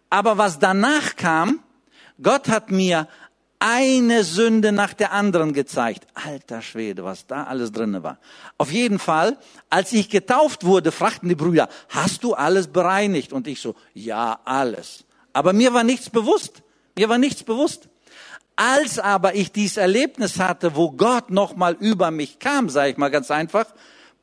Aber 0.09 0.37
was 0.37 0.59
danach 0.59 1.17
kam, 1.17 1.59
Gott 2.21 2.47
hat 2.47 2.71
mir 2.71 3.09
eine 3.59 4.23
Sünde 4.23 4.71
nach 4.71 4.93
der 4.93 5.11
anderen 5.11 5.51
gezeigt. 5.51 6.07
Alter 6.13 6.61
Schwede, 6.61 7.03
was 7.03 7.27
da 7.27 7.43
alles 7.43 7.73
drinne 7.73 8.01
war. 8.01 8.17
Auf 8.57 8.71
jeden 8.71 8.97
Fall, 8.97 9.37
als 9.69 9.91
ich 9.91 10.09
getauft 10.09 10.63
wurde, 10.63 10.93
fragten 10.93 11.27
die 11.27 11.35
Brüder, 11.35 11.67
hast 11.89 12.23
du 12.23 12.33
alles 12.33 12.67
bereinigt? 12.67 13.33
Und 13.33 13.45
ich 13.45 13.59
so, 13.59 13.75
ja, 13.93 14.39
alles. 14.45 15.03
Aber 15.33 15.51
mir 15.51 15.73
war 15.73 15.83
nichts 15.83 16.09
bewusst. 16.09 16.63
Mir 16.95 17.09
war 17.09 17.17
nichts 17.17 17.43
bewusst. 17.43 17.88
Als 18.61 18.99
aber 18.99 19.35
ich 19.35 19.53
dieses 19.53 19.77
Erlebnis 19.77 20.37
hatte, 20.37 20.75
wo 20.75 20.91
Gott 20.91 21.29
nochmal 21.29 21.77
über 21.79 22.11
mich 22.11 22.39
kam, 22.39 22.67
sage 22.67 22.89
ich 22.89 22.97
mal 22.97 23.07
ganz 23.07 23.31
einfach, 23.31 23.67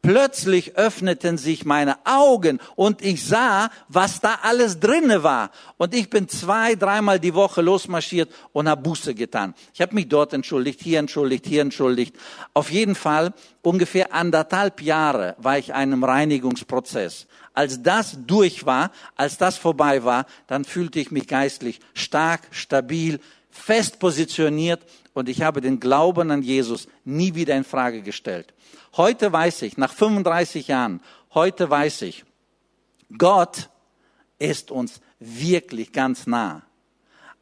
Plötzlich 0.07 0.77
öffneten 0.77 1.37
sich 1.37 1.65
meine 1.65 1.97
Augen 2.07 2.61
und 2.77 3.03
ich 3.03 3.25
sah, 3.25 3.71
was 3.89 4.21
da 4.21 4.39
alles 4.43 4.79
drinne 4.79 5.25
war. 5.25 5.51
Und 5.79 5.97
ich 5.97 6.11
bin 6.11 6.29
zwei, 6.29 6.77
dreimal 6.77 7.19
die 7.19 7.35
Woche 7.35 7.61
losmarschiert 7.61 8.33
und 8.53 8.69
habe 8.69 8.83
Buße 8.83 9.17
getan. 9.17 9.53
Ich 9.75 9.81
habe 9.81 9.97
mich 9.97 10.09
dort 10.09 10.33
entschuldigt, 10.33 10.81
hier 10.81 11.01
entschuldigt, 11.01 11.45
hier 11.47 11.63
entschuldigt. 11.63 12.15
Auf 12.55 12.71
jeden 12.71 12.95
Fall 12.95 13.35
ungefähr 13.63 14.15
anderthalb 14.15 14.81
Jahre 14.81 15.35
war 15.39 15.59
ich 15.59 15.75
einem 15.75 16.05
Reinigungsprozess. 16.05 17.27
Als 17.53 17.83
das 17.83 18.17
durch 18.29 18.65
war, 18.65 18.93
als 19.17 19.39
das 19.39 19.57
vorbei 19.57 20.05
war, 20.05 20.27
dann 20.47 20.65
fühlte 20.65 21.01
ich 21.01 21.11
mich 21.11 21.27
geistlich 21.27 21.81
stark, 21.95 22.43
stabil, 22.53 23.19
fest 23.57 23.99
positioniert 23.99 24.83
und 25.15 25.29
ich 25.29 25.43
habe 25.43 25.61
den 25.61 25.81
Glauben 25.81 26.31
an 26.31 26.43
Jesus 26.43 26.89
nie 27.05 27.35
wieder 27.35 27.57
in 27.57 27.65
Frage 27.65 28.03
gestellt. 28.03 28.53
Heute 28.97 29.33
weiß 29.33 29.63
ich, 29.63 29.77
nach 29.77 29.93
35 29.93 30.69
Jahren, 30.69 31.01
heute 31.35 31.69
weiß 31.69 32.03
ich, 32.03 32.25
Gott 33.17 33.69
ist 34.39 34.71
uns 34.71 35.01
wirklich 35.19 35.93
ganz 35.93 36.27
nah. 36.27 36.63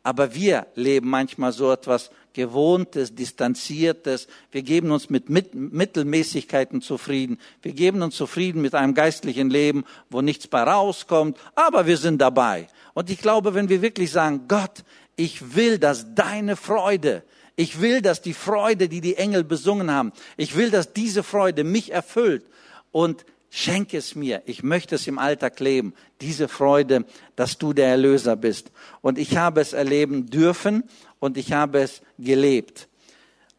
Aber 0.03 0.35
wir 0.35 0.67
leben 0.75 1.09
manchmal 1.09 1.53
so 1.53 1.73
etwas 1.73 2.11
Gewohntes, 2.35 3.15
Distanziertes. 3.15 4.27
Wir 4.51 4.63
geben 4.63 4.91
uns 4.91 5.09
mit 5.09 5.31
Mittelmäßigkeiten 5.31 6.83
zufrieden. 6.83 7.39
Wir 7.63 7.73
geben 7.73 8.03
uns 8.03 8.17
zufrieden 8.17 8.61
mit 8.61 8.75
einem 8.75 8.95
geistlichen 8.95 9.49
Leben, 9.49 9.85
wo 10.11 10.21
nichts 10.21 10.47
bei 10.49 10.63
rauskommt. 10.63 11.39
Aber 11.55 11.87
wir 11.87 11.97
sind 11.97 12.21
dabei. 12.21 12.67
Und 12.93 13.09
ich 13.09 13.19
glaube, 13.19 13.55
wenn 13.55 13.69
wir 13.69 13.83
wirklich 13.83 14.11
sagen, 14.11 14.43
Gott, 14.47 14.85
ich 15.17 15.55
will, 15.55 15.79
dass 15.79 16.15
deine 16.15 16.57
Freude 16.57 17.23
ich 17.57 17.81
will, 17.81 18.03
dass 18.03 18.21
die 18.21 18.35
Freude, 18.35 18.89
die 18.89 19.01
die 19.01 19.17
Engel 19.17 19.45
besungen 19.45 19.91
haben, 19.91 20.13
ich 20.37 20.57
will, 20.57 20.71
dass 20.71 20.93
diese 20.93 21.23
Freude 21.23 21.63
mich 21.63 21.93
erfüllt 21.93 22.45
und 22.91 23.25
schenke 23.51 23.97
es 23.97 24.17
mir. 24.17 24.43
Ich 24.47 24.65
möchte 24.65 24.97
es 24.97 25.07
im 25.07 25.19
Alltag 25.19 25.61
leben. 25.61 25.95
Diese 26.21 26.49
Freude, 26.49 27.05
dass 27.37 27.59
du 27.59 27.73
der 27.73 27.89
Erlöser 27.89 28.35
bist. 28.35 28.73
Und 29.01 29.19
ich 29.19 29.37
habe 29.37 29.61
es 29.61 29.73
erleben 29.73 30.27
dürfen 30.27 30.83
und 31.21 31.37
ich 31.37 31.53
habe 31.53 31.81
es 31.81 32.03
gelebt. 32.19 32.89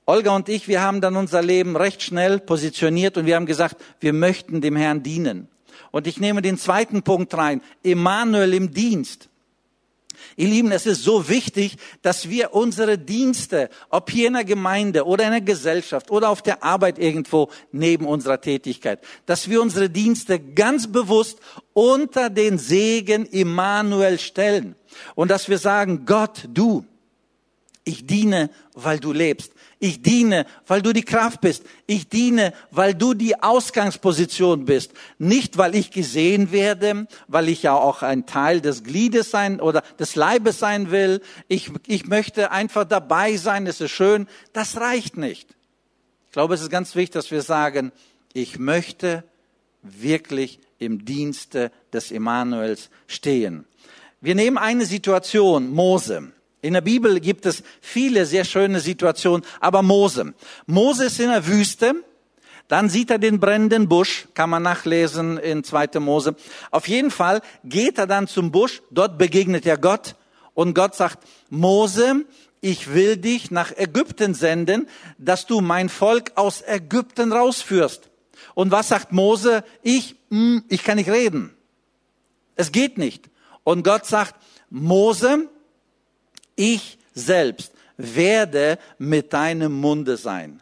Olga 0.06 0.36
und 0.36 0.50
ich, 0.50 0.68
wir 0.68 0.82
haben 0.82 1.00
dann 1.00 1.16
unser 1.16 1.42
Leben 1.42 1.78
recht 1.78 2.04
schnell 2.04 2.40
positioniert 2.40 3.18
und 3.18 3.26
wir 3.26 3.36
haben 3.38 3.46
gesagt, 3.46 3.78
wir 4.02 4.12
möchten 4.12 4.60
dem 4.60 4.76
Herrn 4.76 5.04
dienen. 5.04 5.48
Und 5.92 6.06
ich 6.06 6.20
nehme 6.20 6.42
den 6.42 6.58
zweiten 6.58 7.02
Punkt 7.02 7.34
rein. 7.34 7.62
Emanuel 7.82 8.54
im 8.54 8.74
Dienst. 8.74 9.30
Ihr 10.36 10.48
Lieben, 10.48 10.72
es 10.72 10.86
ist 10.86 11.04
so 11.04 11.30
wichtig, 11.30 11.78
dass 12.02 12.30
wir 12.30 12.54
unsere 12.54 12.98
Dienste, 12.98 13.70
ob 13.90 14.10
hier 14.10 14.28
in 14.28 14.34
der 14.34 14.44
Gemeinde 14.44 15.06
oder 15.06 15.26
in 15.26 15.32
der 15.32 15.42
Gesellschaft 15.42 16.12
oder 16.12 16.30
auf 16.30 16.42
der 16.42 16.64
Arbeit 16.64 17.00
irgendwo 17.00 17.50
neben 17.72 18.06
unserer 18.06 18.42
Tätigkeit, 18.42 19.00
dass 19.26 19.50
wir 19.50 19.62
unsere 19.62 19.90
Dienste 19.90 20.40
ganz 20.40 20.92
bewusst 20.92 21.40
unter 21.74 22.30
den 22.30 22.58
Segen 22.58 23.26
Immanuel 23.26 24.20
stellen 24.20 24.76
und 25.16 25.32
dass 25.32 25.50
wir 25.50 25.58
sagen, 25.58 26.06
Gott, 26.06 26.48
du, 26.54 26.86
ich 27.84 28.06
diene, 28.06 28.50
weil 28.74 29.00
du 29.00 29.14
lebst. 29.14 29.54
Ich 29.80 30.02
diene, 30.02 30.46
weil 30.68 30.82
du 30.82 30.94
die 30.94 31.04
Kraft 31.04 31.42
bist. 31.42 31.64
Ich 31.86 32.08
diene, 32.08 32.54
weil 32.72 32.94
du 32.94 33.14
die 33.14 33.42
Ausgangsposition 33.42 34.66
bist. 34.66 34.92
Nicht, 35.18 35.58
weil 35.58 35.76
ich 35.76 35.92
gesehen 35.92 36.52
werde, 36.52 37.08
weil 37.28 37.50
ich 37.50 37.64
ja 37.64 37.74
auch 37.74 38.02
ein 38.02 38.26
Teil 38.26 38.62
des 38.62 38.84
Gliedes 38.84 39.32
sein 39.32 39.60
oder 39.60 39.82
des 40.00 40.16
Leibes 40.16 40.60
sein 40.60 40.92
will. 40.92 41.22
Ich, 41.48 41.72
ich 41.88 42.08
möchte 42.08 42.52
einfach 42.52 42.86
dabei 42.86 43.36
sein. 43.38 43.68
Es 43.68 43.82
ist 43.82 43.92
schön. 43.92 44.28
Das 44.54 44.78
reicht 44.78 45.18
nicht. 45.18 45.56
Ich 46.28 46.32
glaube, 46.32 46.54
es 46.54 46.62
ist 46.62 46.70
ganz 46.70 46.96
wichtig, 46.96 47.14
dass 47.14 47.32
wir 47.32 47.42
sagen, 47.42 47.92
ich 48.34 48.60
möchte 48.60 49.24
wirklich 49.82 50.60
im 50.80 51.06
Dienste 51.06 51.72
des 51.94 52.12
Emanuels 52.12 52.90
stehen. 53.08 53.66
Wir 54.22 54.36
nehmen 54.36 54.58
eine 54.58 54.86
Situation, 54.86 55.72
Mose. 55.72 56.32
In 56.66 56.74
der 56.74 56.82
Bibel 56.82 57.20
gibt 57.20 57.46
es 57.46 57.62
viele 57.80 58.26
sehr 58.26 58.44
schöne 58.44 58.80
Situationen, 58.80 59.46
aber 59.60 59.84
Mose. 59.84 60.34
Mose 60.66 61.06
ist 61.06 61.20
in 61.20 61.30
der 61.30 61.46
Wüste, 61.46 61.94
dann 62.68 62.90
sieht 62.90 63.12
er 63.12 63.20
den 63.20 63.40
brennenden 63.40 63.88
Busch, 63.88 64.28
kann 64.34 64.50
man 64.50 64.64
nachlesen 64.64 65.38
in 65.38 65.64
2. 65.64 66.00
Mose. 66.00 66.36
Auf 66.72 66.88
jeden 66.88 67.12
Fall 67.12 67.44
geht 67.66 68.00
er 68.00 68.08
dann 68.08 68.28
zum 68.28 68.52
Busch, 68.52 68.82
dort 68.90 69.20
begegnet 69.20 69.68
er 69.68 69.78
Gott 69.78 70.16
und 70.56 70.74
Gott 70.74 70.96
sagt, 70.96 71.20
Mose, 71.52 72.26
ich 72.62 72.92
will 72.92 73.18
dich 73.18 73.52
nach 73.52 73.72
Ägypten 73.78 74.34
senden, 74.34 74.88
dass 75.20 75.46
du 75.46 75.62
mein 75.62 75.88
Volk 75.88 76.32
aus 76.34 76.64
Ägypten 76.66 77.32
rausführst. 77.32 78.10
Und 78.56 78.72
was 78.72 78.88
sagt 78.88 79.12
Mose? 79.12 79.64
Ich, 79.84 80.16
hm, 80.32 80.64
ich 80.68 80.84
kann 80.84 80.98
nicht 80.98 81.12
reden. 81.12 81.54
Es 82.56 82.72
geht 82.72 82.98
nicht. 82.98 83.30
Und 83.64 83.84
Gott 83.84 84.08
sagt, 84.08 84.34
Mose, 84.72 85.48
ich 86.56 86.98
selbst 87.14 87.74
werde 87.98 88.78
mit 88.98 89.34
deinem 89.34 89.74
Munde 89.74 90.18
sein. 90.18 90.62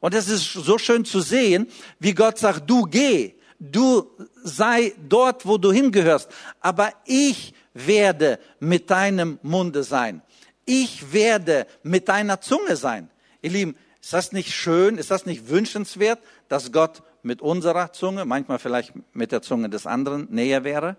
Und 0.00 0.14
es 0.14 0.28
ist 0.28 0.52
so 0.52 0.76
schön 0.76 1.04
zu 1.04 1.20
sehen, 1.20 1.68
wie 1.98 2.12
Gott 2.12 2.38
sagt, 2.38 2.68
du 2.68 2.82
geh, 2.82 3.34
du 3.58 4.10
sei 4.42 4.92
dort, 5.08 5.46
wo 5.46 5.56
du 5.56 5.72
hingehörst, 5.72 6.28
aber 6.60 6.92
ich 7.06 7.54
werde 7.72 8.38
mit 8.60 8.90
deinem 8.90 9.38
Munde 9.42 9.82
sein. 9.82 10.22
Ich 10.66 11.12
werde 11.12 11.66
mit 11.82 12.08
deiner 12.08 12.40
Zunge 12.40 12.76
sein. 12.76 13.08
Ihr 13.42 13.50
Lieben, 13.50 13.76
ist 14.00 14.12
das 14.12 14.32
nicht 14.32 14.52
schön, 14.52 14.98
ist 14.98 15.10
das 15.10 15.26
nicht 15.26 15.48
wünschenswert, 15.48 16.18
dass 16.48 16.72
Gott 16.72 17.02
mit 17.22 17.40
unserer 17.40 17.92
Zunge, 17.92 18.26
manchmal 18.26 18.58
vielleicht 18.58 18.92
mit 19.14 19.32
der 19.32 19.40
Zunge 19.40 19.70
des 19.70 19.86
anderen 19.86 20.28
näher 20.30 20.64
wäre? 20.64 20.96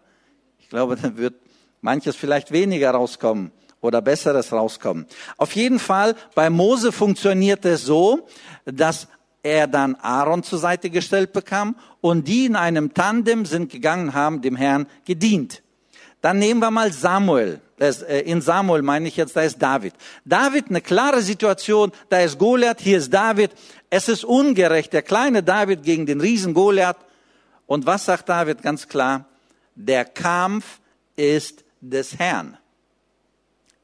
Ich 0.60 0.70
glaube, 0.70 0.96
dann 0.96 1.18
wird 1.18 1.36
manches 1.82 2.16
vielleicht 2.16 2.52
weniger 2.52 2.92
rauskommen 2.92 3.52
oder 3.86 4.02
Besseres 4.02 4.52
rauskommen. 4.52 5.06
Auf 5.38 5.56
jeden 5.56 5.80
Fall, 5.80 6.16
bei 6.34 6.50
Mose 6.50 6.92
funktioniert 6.92 7.66
es 7.66 7.84
so, 7.84 8.28
dass 8.66 9.08
er 9.44 9.68
dann 9.68 9.96
Aaron 9.96 10.44
zur 10.44 10.60
Seite 10.60 10.90
gestellt 10.90 11.32
bekam 11.32 11.76
und 12.02 12.28
die 12.28 12.46
in 12.46 12.56
einem 12.56 12.94
Tandem 12.94 13.46
sind 13.46 13.72
gegangen, 13.72 14.14
haben 14.14 14.42
dem 14.42 14.56
Herrn 14.56 14.88
gedient. 15.06 15.62
Dann 16.22 16.40
nehmen 16.40 16.60
wir 16.60 16.72
mal 16.72 16.92
Samuel. 16.92 17.62
Äh, 17.80 18.22
in 18.22 18.42
Samuel 18.42 18.82
meine 18.82 19.08
ich 19.08 19.18
jetzt, 19.18 19.36
da 19.36 19.42
ist 19.42 19.62
David. 19.62 19.94
David, 20.26 20.70
eine 20.70 20.82
klare 20.82 21.22
Situation, 21.22 21.92
da 22.10 22.22
ist 22.22 22.40
Goliath, 22.40 22.82
hier 22.82 22.98
ist 22.98 23.14
David. 23.14 23.52
Es 23.92 24.10
ist 24.10 24.26
ungerecht, 24.26 24.94
der 24.94 25.04
kleine 25.04 25.44
David 25.44 25.84
gegen 25.84 26.08
den 26.08 26.22
Riesen 26.22 26.56
Goliath. 26.56 26.98
Und 27.68 27.86
was 27.86 28.06
sagt 28.06 28.30
David 28.30 28.64
ganz 28.64 28.88
klar? 28.88 29.26
Der 29.76 30.06
Kampf 30.06 30.80
ist 31.16 31.64
des 31.82 32.18
Herrn. 32.18 32.58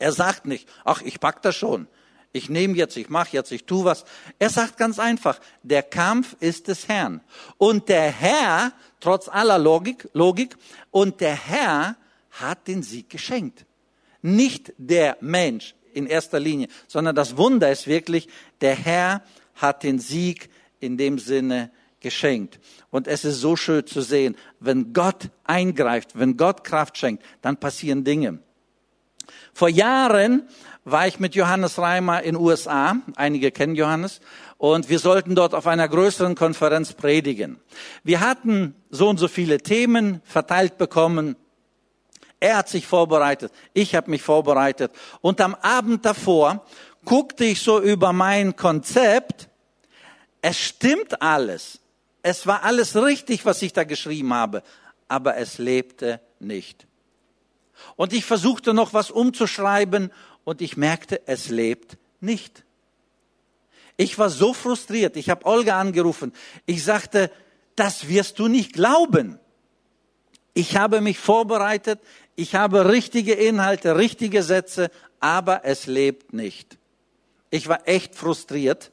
Er 0.02 0.12
sagt 0.12 0.48
nicht, 0.48 0.68
ach, 0.84 1.04
ich 1.04 1.20
pack 1.20 1.44
das 1.44 1.56
schon. 1.56 1.88
Ich 2.34 2.50
nehme 2.50 2.76
jetzt, 2.76 2.98
ich 2.98 3.10
mache 3.10 3.34
jetzt, 3.34 3.52
ich 3.52 3.66
tu 3.66 3.84
was. 3.84 4.04
Er 4.40 4.50
sagt 4.50 4.78
ganz 4.78 4.98
einfach, 4.98 5.40
der 5.62 5.84
Kampf 5.84 6.36
ist 6.40 6.70
des 6.70 6.88
Herrn. 6.88 7.22
Und 7.58 7.88
der 7.88 8.10
Herr, 8.10 8.74
trotz 9.00 9.30
aller 9.30 9.60
Logik, 9.60 10.10
Logik, 10.14 10.56
und 10.90 11.22
der 11.22 11.36
Herr 11.36 11.98
hat 12.32 12.68
den 12.68 12.82
Sieg 12.82 13.12
geschenkt. 13.12 13.66
Nicht 14.24 14.74
der 14.78 15.18
Mensch 15.22 15.76
in 15.94 16.08
erster 16.08 16.40
Linie, 16.40 16.68
sondern 16.88 17.16
das 17.16 17.38
Wunder 17.38 17.72
ist 17.72 17.86
wirklich, 17.86 18.28
der 18.62 18.76
Herr 18.76 19.24
hat 19.54 19.84
den 19.84 20.00
Sieg 20.00 20.50
in 20.80 20.98
dem 20.98 21.20
Sinne 21.20 21.70
geschenkt. 22.00 22.60
Und 22.90 23.08
es 23.08 23.24
ist 23.24 23.40
so 23.40 23.56
schön 23.56 23.86
zu 23.86 24.02
sehen, 24.02 24.36
wenn 24.60 24.94
Gott 24.94 25.30
eingreift, 25.44 26.18
wenn 26.18 26.38
Gott 26.38 26.64
Kraft 26.64 26.98
schenkt, 26.98 27.24
dann 27.44 27.58
passieren 27.58 28.04
Dinge. 28.04 28.40
Vor 29.54 29.70
Jahren 29.70 30.48
war 30.84 31.08
ich 31.08 31.20
mit 31.20 31.36
Johannes 31.36 31.78
Reimer 31.78 32.24
in 32.24 32.36
USA. 32.36 32.98
Einige 33.16 33.52
kennen 33.52 33.76
Johannes. 33.76 34.20
Und 34.58 34.90
wir 34.90 35.00
sollten 35.00 35.36
dort 35.36 35.54
auf 35.54 35.68
einer 35.68 35.88
größeren 35.88 36.36
Konferenz 36.36 36.94
predigen. 36.94 37.60
Wir 38.04 38.20
hatten 38.20 38.76
so 38.90 39.10
und 39.10 39.18
so 39.18 39.28
viele 39.28 39.60
Themen 39.60 40.22
verteilt 40.24 40.78
bekommen. 40.78 41.36
Er 42.40 42.58
hat 42.58 42.70
sich 42.70 42.88
vorbereitet. 42.88 43.52
Ich 43.74 43.96
habe 43.96 44.10
mich 44.10 44.22
vorbereitet. 44.22 44.92
Und 45.22 45.42
am 45.42 45.56
Abend 45.56 46.06
davor 46.06 46.66
guckte 47.06 47.46
ich 47.46 47.62
so 47.62 47.82
über 47.82 48.14
mein 48.14 48.56
Konzept. 48.56 49.50
Es 50.42 50.60
stimmt 50.60 51.22
alles. 51.22 51.80
Es 52.24 52.46
war 52.48 52.64
alles 52.64 52.96
richtig, 52.96 53.46
was 53.46 53.62
ich 53.62 53.74
da 53.74 53.84
geschrieben 53.84 54.34
habe. 54.34 54.64
Aber 55.08 55.38
es 55.38 55.58
lebte 55.58 56.20
nicht. 56.40 56.88
Und 57.96 58.14
ich 58.14 58.26
versuchte 58.26 58.74
noch 58.74 58.94
was 58.94 59.12
umzuschreiben 59.12 60.12
und 60.44 60.62
ich 60.62 60.78
merkte, 60.78 61.22
es 61.28 61.50
lebt 61.50 61.98
nicht. 62.20 62.64
Ich 63.98 64.18
war 64.18 64.30
so 64.30 64.54
frustriert. 64.54 65.16
Ich 65.16 65.30
habe 65.30 65.46
Olga 65.46 65.80
angerufen. 65.80 66.34
Ich 66.66 66.84
sagte, 66.84 67.32
das 67.76 68.08
wirst 68.08 68.40
du 68.40 68.48
nicht 68.48 68.74
glauben. 68.74 69.40
Ich 70.54 70.78
habe 70.78 71.02
mich 71.02 71.20
vorbereitet. 71.20 72.00
Ich 72.36 72.56
habe 72.56 72.90
richtige 72.90 73.34
Inhalte, 73.34 73.98
richtige 73.98 74.44
Sätze, 74.44 74.90
aber 75.20 75.66
es 75.66 75.86
lebt 75.86 76.34
nicht. 76.34 76.78
Ich 77.50 77.68
war 77.68 77.88
echt 77.88 78.16
frustriert. 78.16 78.92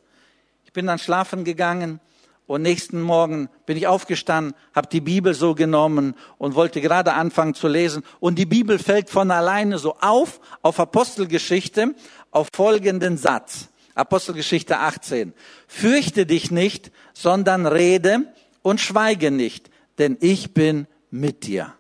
Ich 0.65 0.73
bin 0.73 0.87
dann 0.87 0.99
schlafen 0.99 1.45
gegangen 1.45 2.01
und 2.49 2.63
nächsten 2.63 3.03
Morgen 3.03 3.51
bin 3.67 3.77
ich 3.77 3.87
aufgestanden, 3.87 4.55
habe 4.75 4.89
die 4.89 5.03
Bibel 5.03 5.35
so 5.35 5.55
genommen 5.55 6.15
und 6.39 6.55
wollte 6.55 6.81
gerade 6.81 7.13
anfangen 7.13 7.53
zu 7.53 7.69
lesen. 7.69 8.03
Und 8.21 8.39
die 8.39 8.47
Bibel 8.47 8.79
fällt 8.79 9.11
von 9.11 9.31
alleine 9.31 9.79
so 9.79 9.97
auf, 10.01 10.41
auf 10.63 10.81
Apostelgeschichte, 10.81 11.95
auf 12.31 12.49
folgenden 12.55 13.19
Satz. 13.19 13.69
Apostelgeschichte 13.95 14.79
18. 14.79 15.35
Fürchte 15.67 16.25
dich 16.25 16.51
nicht, 16.51 16.91
sondern 17.13 17.67
rede 17.67 18.33
und 18.63 18.81
schweige 18.81 19.31
nicht, 19.31 19.69
denn 19.99 20.17
ich 20.21 20.55
bin 20.55 20.87
mit 21.11 21.47
dir. 21.47 21.75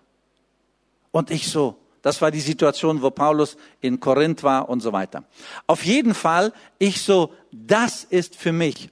Und 1.12 1.30
ich 1.30 1.48
so, 1.48 1.78
das 2.02 2.20
war 2.20 2.30
die 2.30 2.40
Situation, 2.40 3.00
wo 3.00 3.10
Paulus 3.10 3.56
in 3.80 4.00
Korinth 4.00 4.42
war 4.42 4.68
und 4.68 4.80
so 4.80 4.92
weiter. 4.92 5.24
Auf 5.66 5.82
jeden 5.86 6.12
Fall, 6.12 6.52
ich 6.78 7.00
so, 7.00 7.32
das 7.52 8.04
ist 8.04 8.36
für 8.36 8.52
mich 8.52 8.90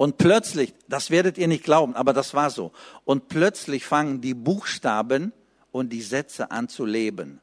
und 0.00 0.16
plötzlich, 0.16 0.72
das 0.88 1.10
werdet 1.10 1.36
ihr 1.36 1.46
nicht 1.46 1.62
glauben, 1.62 1.94
aber 1.94 2.14
das 2.14 2.32
war 2.32 2.48
so. 2.48 2.72
Und 3.04 3.28
plötzlich 3.28 3.84
fangen 3.84 4.22
die 4.22 4.32
Buchstaben 4.32 5.30
und 5.72 5.90
die 5.90 6.00
Sätze 6.00 6.50
an 6.50 6.70
zu 6.70 6.86
leben. 6.86 7.42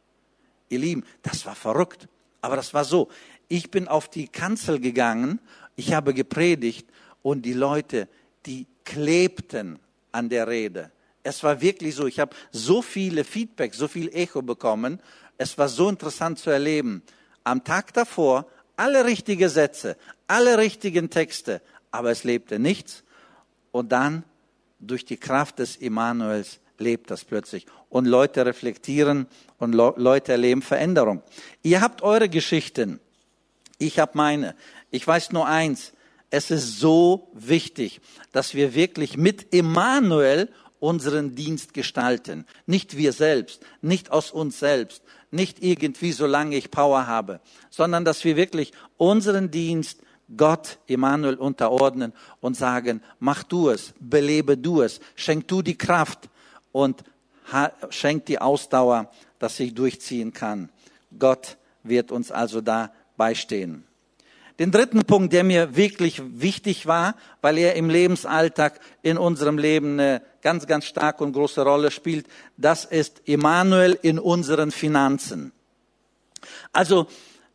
Ihr 0.69 0.79
Lieben, 0.79 1.05
das 1.21 1.45
war 1.45 1.53
verrückt. 1.53 2.07
Aber 2.41 2.55
das 2.55 2.73
war 2.73 2.83
so. 2.83 3.09
Ich 3.47 3.69
bin 3.69 3.87
auf 3.87 4.09
die 4.09 4.27
Kanzel 4.27 4.79
gegangen, 4.79 5.39
ich 5.75 5.93
habe 5.93 6.15
gepredigt 6.15 6.89
und 7.21 7.43
die 7.43 7.53
Leute, 7.53 8.07
die 8.47 8.65
klebten 8.85 9.77
an 10.11 10.27
der 10.27 10.47
Rede. 10.47 10.91
Es 11.21 11.43
war 11.43 11.61
wirklich 11.61 11.93
so. 11.93 12.07
Ich 12.07 12.19
habe 12.19 12.35
so 12.51 12.81
viele 12.81 13.23
Feedback, 13.23 13.75
so 13.75 13.87
viel 13.87 14.09
Echo 14.15 14.41
bekommen. 14.41 14.99
Es 15.37 15.59
war 15.59 15.69
so 15.69 15.89
interessant 15.89 16.39
zu 16.39 16.49
erleben. 16.49 17.03
Am 17.43 17.63
Tag 17.63 17.93
davor 17.93 18.47
alle 18.77 19.05
richtigen 19.05 19.49
Sätze, 19.49 19.97
alle 20.27 20.57
richtigen 20.57 21.09
Texte, 21.09 21.61
aber 21.97 22.11
es 22.11 22.23
lebte 22.23 22.59
nichts. 22.59 23.03
Und 23.71 23.91
dann, 23.91 24.23
durch 24.79 25.05
die 25.05 25.17
Kraft 25.17 25.59
des 25.59 25.75
Immanuels, 25.75 26.59
lebt 26.77 27.09
das 27.11 27.25
plötzlich. 27.25 27.65
Und 27.89 28.05
Leute 28.05 28.45
reflektieren 28.45 29.27
und 29.57 29.73
Leute 29.73 30.31
erleben 30.31 30.61
Veränderung. 30.61 31.23
Ihr 31.63 31.81
habt 31.81 32.01
eure 32.01 32.29
Geschichten. 32.29 32.99
Ich 33.79 33.99
habe 33.99 34.11
meine. 34.15 34.55
Ich 34.91 35.05
weiß 35.05 35.31
nur 35.31 35.47
eins. 35.47 35.93
Es 36.29 36.51
ist 36.51 36.79
so 36.79 37.31
wichtig, 37.33 38.01
dass 38.31 38.53
wir 38.53 38.75
wirklich 38.75 39.17
mit 39.17 39.53
Immanuel 39.53 40.49
unseren 40.79 41.35
Dienst 41.35 41.73
gestalten. 41.73 42.45
Nicht 42.65 42.97
wir 42.97 43.13
selbst, 43.13 43.61
nicht 43.81 44.11
aus 44.11 44.31
uns 44.31 44.59
selbst, 44.59 45.01
nicht 45.31 45.63
irgendwie, 45.63 46.11
solange 46.11 46.55
ich 46.55 46.69
Power 46.69 47.07
habe, 47.07 47.39
sondern 47.69 48.05
dass 48.05 48.23
wir 48.23 48.35
wirklich 48.35 48.73
unseren 48.97 49.51
Dienst 49.51 50.01
Gott, 50.35 50.79
Emanuel, 50.87 51.35
unterordnen 51.35 52.13
und 52.41 52.57
sagen, 52.57 53.01
mach 53.19 53.43
du 53.43 53.69
es, 53.69 53.93
belebe 53.99 54.57
du 54.57 54.81
es, 54.81 54.99
schenk 55.15 55.47
du 55.47 55.61
die 55.61 55.77
Kraft 55.77 56.29
und 56.71 57.03
schenk 57.89 58.25
die 58.25 58.39
Ausdauer, 58.39 59.09
dass 59.39 59.59
ich 59.59 59.73
durchziehen 59.73 60.33
kann. 60.33 60.69
Gott 61.17 61.57
wird 61.83 62.11
uns 62.11 62.31
also 62.31 62.59
da 62.59 62.91
beistehen. 63.15 63.85
Den 64.59 64.71
dritten 64.71 65.05
Punkt, 65.05 65.33
der 65.33 65.43
mir 65.43 65.75
wirklich 65.75 66.21
wichtig 66.25 66.87
war, 66.87 67.15
weil 67.41 67.59
er 67.59 67.75
im 67.75 67.89
Lebensalltag 67.89 68.79
in 69.03 69.17
unserem 69.17 69.59
Leben 69.59 69.99
eine 69.99 70.23
ganz, 70.41 70.65
ganz 70.65 70.85
starke 70.85 71.23
und 71.23 71.33
große 71.33 71.61
Rolle 71.61 71.91
spielt, 71.91 72.25
das 72.57 72.83
ist 72.83 73.21
Emanuel 73.27 73.97
in 74.01 74.17
unseren 74.17 74.71
Finanzen. 74.71 75.51
Also, 76.73 77.07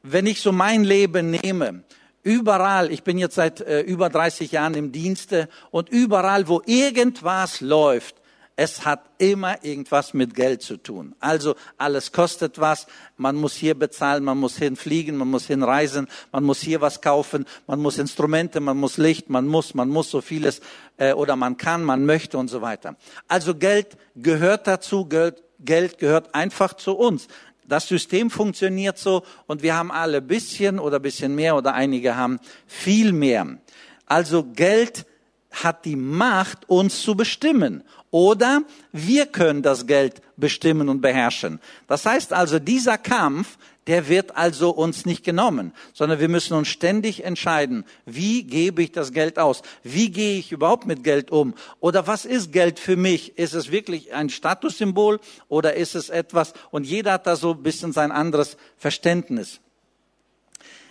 wenn 0.02 0.26
ich 0.26 0.40
so 0.40 0.52
mein 0.52 0.84
Leben 0.84 1.30
nehme, 1.30 1.82
Überall, 2.22 2.92
ich 2.92 3.02
bin 3.02 3.18
jetzt 3.18 3.34
seit 3.34 3.60
äh, 3.60 3.80
über 3.80 4.08
30 4.08 4.52
Jahren 4.52 4.74
im 4.74 4.92
Dienste 4.92 5.48
und 5.70 5.88
überall, 5.88 6.46
wo 6.46 6.62
irgendwas 6.66 7.60
läuft, 7.60 8.16
es 8.54 8.84
hat 8.84 9.00
immer 9.18 9.64
irgendwas 9.64 10.14
mit 10.14 10.34
Geld 10.34 10.62
zu 10.62 10.76
tun. 10.76 11.14
Also 11.20 11.56
alles 11.78 12.12
kostet 12.12 12.60
was, 12.60 12.86
man 13.16 13.34
muss 13.34 13.54
hier 13.54 13.74
bezahlen, 13.74 14.24
man 14.24 14.38
muss 14.38 14.56
hinfliegen, 14.56 15.16
man 15.16 15.28
muss 15.28 15.46
hinreisen, 15.46 16.06
man 16.30 16.44
muss 16.44 16.60
hier 16.60 16.80
was 16.80 17.00
kaufen, 17.00 17.46
man 17.66 17.80
muss 17.80 17.98
Instrumente, 17.98 18.60
man 18.60 18.76
muss 18.76 18.98
Licht, 18.98 19.30
man 19.30 19.46
muss, 19.46 19.74
man 19.74 19.88
muss 19.88 20.10
so 20.10 20.20
vieles 20.20 20.60
äh, 20.98 21.12
oder 21.12 21.34
man 21.34 21.56
kann, 21.56 21.82
man 21.82 22.04
möchte 22.04 22.38
und 22.38 22.48
so 22.48 22.62
weiter. 22.62 22.96
Also 23.26 23.54
Geld 23.54 23.96
gehört 24.14 24.66
dazu, 24.66 25.06
Geld, 25.06 25.42
Geld 25.58 25.98
gehört 25.98 26.34
einfach 26.34 26.74
zu 26.74 26.92
uns. 26.92 27.28
Das 27.66 27.88
System 27.88 28.30
funktioniert 28.30 28.98
so 28.98 29.22
und 29.46 29.62
wir 29.62 29.74
haben 29.74 29.90
alle 29.90 30.20
bisschen 30.20 30.78
oder 30.78 30.98
bisschen 30.98 31.34
mehr 31.34 31.56
oder 31.56 31.74
einige 31.74 32.16
haben 32.16 32.38
viel 32.66 33.12
mehr. 33.12 33.58
Also 34.06 34.44
Geld 34.44 35.06
hat 35.52 35.84
die 35.84 35.96
Macht, 35.96 36.68
uns 36.68 37.02
zu 37.02 37.14
bestimmen. 37.14 37.84
Oder 38.10 38.62
wir 38.90 39.26
können 39.26 39.62
das 39.62 39.86
Geld 39.86 40.20
bestimmen 40.36 40.88
und 40.88 41.00
beherrschen. 41.00 41.60
Das 41.86 42.04
heißt 42.04 42.32
also, 42.32 42.58
dieser 42.58 42.98
Kampf, 42.98 43.58
der 43.86 44.08
wird 44.08 44.36
also 44.36 44.70
uns 44.70 45.06
nicht 45.06 45.24
genommen, 45.24 45.72
sondern 45.92 46.20
wir 46.20 46.28
müssen 46.28 46.54
uns 46.54 46.68
ständig 46.68 47.24
entscheiden, 47.24 47.84
wie 48.06 48.44
gebe 48.44 48.82
ich 48.82 48.92
das 48.92 49.12
Geld 49.12 49.38
aus? 49.38 49.62
Wie 49.82 50.10
gehe 50.10 50.38
ich 50.38 50.52
überhaupt 50.52 50.86
mit 50.86 51.02
Geld 51.02 51.30
um? 51.30 51.54
Oder 51.80 52.06
was 52.06 52.24
ist 52.24 52.52
Geld 52.52 52.78
für 52.78 52.96
mich? 52.96 53.38
Ist 53.38 53.54
es 53.54 53.72
wirklich 53.72 54.14
ein 54.14 54.30
Statussymbol 54.30 55.18
oder 55.48 55.74
ist 55.74 55.96
es 55.96 56.10
etwas? 56.10 56.52
Und 56.70 56.84
jeder 56.84 57.12
hat 57.12 57.26
da 57.26 57.34
so 57.34 57.52
ein 57.52 57.62
bisschen 57.62 57.92
sein 57.92 58.12
anderes 58.12 58.56
Verständnis. 58.76 59.60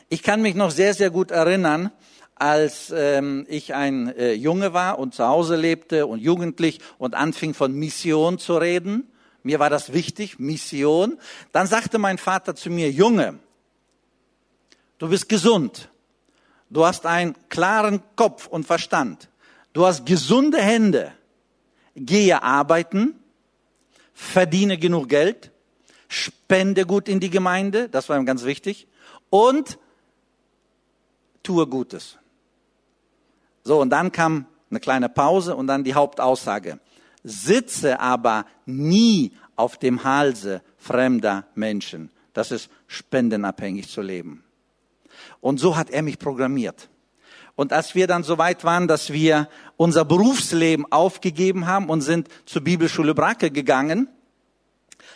Ich 0.09 0.23
kann 0.23 0.41
mich 0.41 0.55
noch 0.55 0.71
sehr, 0.71 0.93
sehr 0.93 1.09
gut 1.09 1.31
erinnern, 1.31 1.91
als 2.35 2.91
ähm, 2.93 3.45
ich 3.47 3.73
ein 3.73 4.13
äh, 4.17 4.33
Junge 4.33 4.73
war 4.73 4.99
und 4.99 5.13
zu 5.13 5.25
Hause 5.25 5.55
lebte 5.55 6.07
und 6.07 6.19
jugendlich 6.19 6.79
und 6.97 7.15
anfing 7.15 7.53
von 7.53 7.71
Mission 7.71 8.37
zu 8.37 8.57
reden 8.57 9.10
mir 9.43 9.59
war 9.59 9.69
das 9.69 9.93
wichtig, 9.93 10.39
Mission. 10.39 11.17
Dann 11.51 11.67
sagte 11.67 11.97
mein 11.97 12.17
Vater 12.17 12.55
zu 12.55 12.69
mir, 12.69 12.91
Junge, 12.91 13.39
du 14.97 15.09
bist 15.09 15.29
gesund. 15.29 15.89
Du 16.69 16.85
hast 16.85 17.05
einen 17.05 17.35
klaren 17.49 18.01
Kopf 18.15 18.47
und 18.47 18.65
Verstand. 18.65 19.29
Du 19.73 19.85
hast 19.85 20.05
gesunde 20.05 20.61
Hände. 20.61 21.11
Gehe 21.95 22.41
arbeiten, 22.41 23.19
verdiene 24.13 24.77
genug 24.77 25.09
Geld, 25.09 25.51
spende 26.07 26.85
gut 26.85 27.09
in 27.09 27.19
die 27.19 27.29
Gemeinde, 27.29 27.89
das 27.89 28.07
war 28.07 28.17
ihm 28.17 28.25
ganz 28.25 28.45
wichtig, 28.45 28.87
und 29.29 29.77
tue 31.43 31.67
Gutes. 31.67 32.17
So, 33.63 33.81
und 33.81 33.89
dann 33.89 34.11
kam 34.11 34.45
eine 34.69 34.79
kleine 34.79 35.09
Pause 35.09 35.55
und 35.55 35.67
dann 35.67 35.83
die 35.83 35.93
Hauptaussage 35.93 36.79
sitze 37.23 37.99
aber 37.99 38.45
nie 38.65 39.31
auf 39.55 39.77
dem 39.77 40.03
Halse 40.03 40.61
fremder 40.77 41.45
Menschen. 41.55 42.09
Das 42.33 42.51
ist 42.51 42.69
spendenabhängig 42.87 43.89
zu 43.89 44.01
leben. 44.01 44.43
Und 45.39 45.59
so 45.59 45.75
hat 45.75 45.89
er 45.89 46.01
mich 46.01 46.19
programmiert. 46.19 46.89
Und 47.55 47.73
als 47.73 47.95
wir 47.95 48.07
dann 48.07 48.23
so 48.23 48.37
weit 48.37 48.63
waren, 48.63 48.87
dass 48.87 49.11
wir 49.11 49.49
unser 49.77 50.05
Berufsleben 50.05 50.91
aufgegeben 50.91 51.67
haben 51.67 51.89
und 51.89 52.01
sind 52.01 52.27
zur 52.45 52.63
Bibelschule 52.63 53.13
Bracke 53.13 53.51
gegangen, 53.51 54.07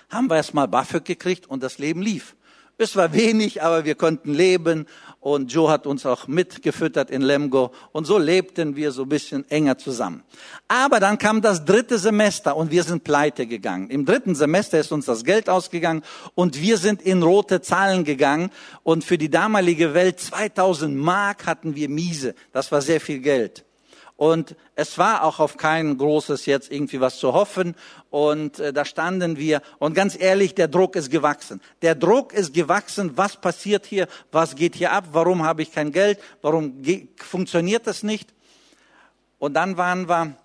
haben 0.09 0.29
wir 0.29 0.35
erstmal 0.35 0.67
BAföG 0.67 1.05
gekriegt 1.05 1.47
und 1.47 1.63
das 1.63 1.77
Leben 1.77 2.01
lief. 2.01 2.35
Es 2.77 2.95
war 2.95 3.13
wenig, 3.13 3.63
aber 3.63 3.85
wir 3.85 3.95
konnten 3.95 4.33
leben 4.33 4.85
und 5.25 5.51
Joe 5.51 5.71
hat 5.71 5.87
uns 5.87 6.05
auch 6.05 6.27
mitgefüttert 6.27 7.09
in 7.09 7.23
Lemgo 7.23 7.71
und 7.91 8.05
so 8.05 8.19
lebten 8.19 8.75
wir 8.75 8.91
so 8.91 9.01
ein 9.01 9.09
bisschen 9.09 9.43
enger 9.49 9.75
zusammen. 9.75 10.21
Aber 10.67 10.99
dann 10.99 11.17
kam 11.17 11.41
das 11.41 11.65
dritte 11.65 11.97
Semester 11.97 12.55
und 12.55 12.69
wir 12.69 12.83
sind 12.83 13.03
pleite 13.03 13.47
gegangen. 13.47 13.89
Im 13.89 14.05
dritten 14.05 14.35
Semester 14.35 14.79
ist 14.79 14.91
uns 14.91 15.07
das 15.07 15.23
Geld 15.23 15.49
ausgegangen 15.49 16.03
und 16.35 16.61
wir 16.61 16.77
sind 16.77 17.01
in 17.01 17.23
rote 17.23 17.59
Zahlen 17.61 18.03
gegangen 18.03 18.51
und 18.83 19.03
für 19.03 19.17
die 19.17 19.31
damalige 19.31 19.95
Welt 19.95 20.19
2000 20.19 20.95
Mark 20.95 21.47
hatten 21.47 21.75
wir 21.75 21.89
miese. 21.89 22.35
Das 22.51 22.71
war 22.71 22.83
sehr 22.83 23.01
viel 23.01 23.17
Geld. 23.17 23.64
Und 24.17 24.55
es 24.75 24.97
war 24.97 25.23
auch 25.23 25.39
auf 25.39 25.57
kein 25.57 25.97
großes 25.97 26.45
jetzt 26.45 26.71
irgendwie 26.71 27.01
was 27.01 27.17
zu 27.17 27.33
hoffen. 27.33 27.75
Und 28.09 28.59
äh, 28.59 28.71
da 28.71 28.85
standen 28.85 29.37
wir. 29.37 29.61
Und 29.77 29.93
ganz 29.93 30.17
ehrlich, 30.17 30.55
der 30.55 30.69
Druck 30.69 30.95
ist 30.95 31.11
gewachsen. 31.11 31.61
Der 31.81 31.95
Druck 31.95 32.31
ist 32.31 32.53
gewachsen. 32.53 33.17
Was 33.17 33.35
passiert 33.35 33.85
hier? 33.85 34.07
Was 34.31 34.55
geht 34.55 34.75
hier 34.75 34.93
ab? 34.93 35.09
Warum 35.11 35.43
habe 35.43 35.63
ich 35.63 35.71
kein 35.71 35.91
Geld? 35.91 36.19
Warum 36.41 36.81
funktioniert 37.17 37.87
das 37.87 38.03
nicht? 38.03 38.33
Und 39.37 39.53
dann 39.53 39.75
waren 39.75 40.07
wir 40.07 40.37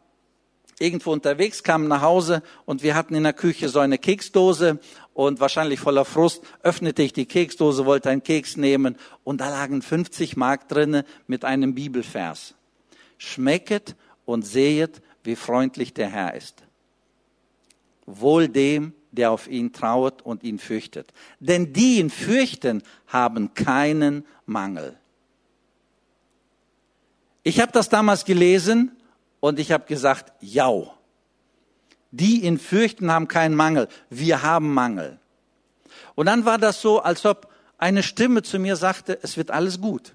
irgendwo 0.81 1.13
unterwegs, 1.13 1.63
kamen 1.63 1.87
nach 1.87 2.01
Hause 2.01 2.43
und 2.65 2.83
wir 2.83 2.95
hatten 2.95 3.15
in 3.15 3.23
der 3.23 3.35
Küche 3.35 3.69
so 3.69 3.79
eine 3.79 3.99
Keksdose 3.99 4.81
und 5.13 5.39
wahrscheinlich 5.39 5.79
voller 5.79 6.07
Frust 6.07 6.43
öffnete 6.63 7.03
ich 7.03 7.13
die 7.13 7.27
Keksdose, 7.27 7.85
wollte 7.85 8.09
einen 8.09 8.23
Keks 8.23 8.57
nehmen 8.57 8.97
und 9.23 9.43
da 9.43 9.51
lagen 9.51 9.83
50 9.83 10.39
Mark 10.39 10.69
drinne 10.69 11.05
mit 11.27 11.45
einem 11.45 11.75
Bibelvers 11.75 12.55
schmecket 13.21 13.97
und 14.25 14.47
sehet, 14.47 15.03
wie 15.23 15.37
freundlich 15.37 15.93
der 15.93 16.09
Herr 16.09 16.35
ist. 16.35 16.65
Wohl 18.07 18.49
dem, 18.49 18.95
der 19.13 19.31
auf 19.31 19.47
ihn 19.47 19.75
trauert 19.75 20.23
und 20.23 20.43
ihn 20.43 20.59
fürchtet. 20.59 21.13
Denn 21.39 21.75
die 21.75 21.99
ihn 21.99 22.09
fürchten, 22.09 22.83
haben 23.07 23.53
keinen 23.53 24.25
Mangel. 24.47 24.99
Ich 27.43 27.61
habe 27.61 27.73
das 27.73 27.91
damals 27.91 28.25
gelesen 28.25 28.97
und 29.41 29.59
ich 29.59 29.71
habe 29.71 29.85
gesagt, 29.85 30.33
ja. 30.41 30.73
Die 32.13 32.45
ihn 32.47 32.59
fürchten, 32.59 33.13
haben 33.13 33.29
keinen 33.29 33.55
Mangel. 33.55 33.89
Wir 34.09 34.43
haben 34.43 34.73
Mangel. 34.73 35.19
Und 36.15 36.27
dann 36.27 36.47
war 36.47 36.57
das 36.57 36.81
so, 36.81 37.01
als 37.01 37.27
ob 37.27 37.53
eine 37.77 38.03
Stimme 38.03 38.43
zu 38.43 38.59
mir 38.59 38.77
sagte, 38.77 39.19
es 39.23 39.37
wird 39.37 39.51
alles 39.51 39.81
gut. 39.81 40.15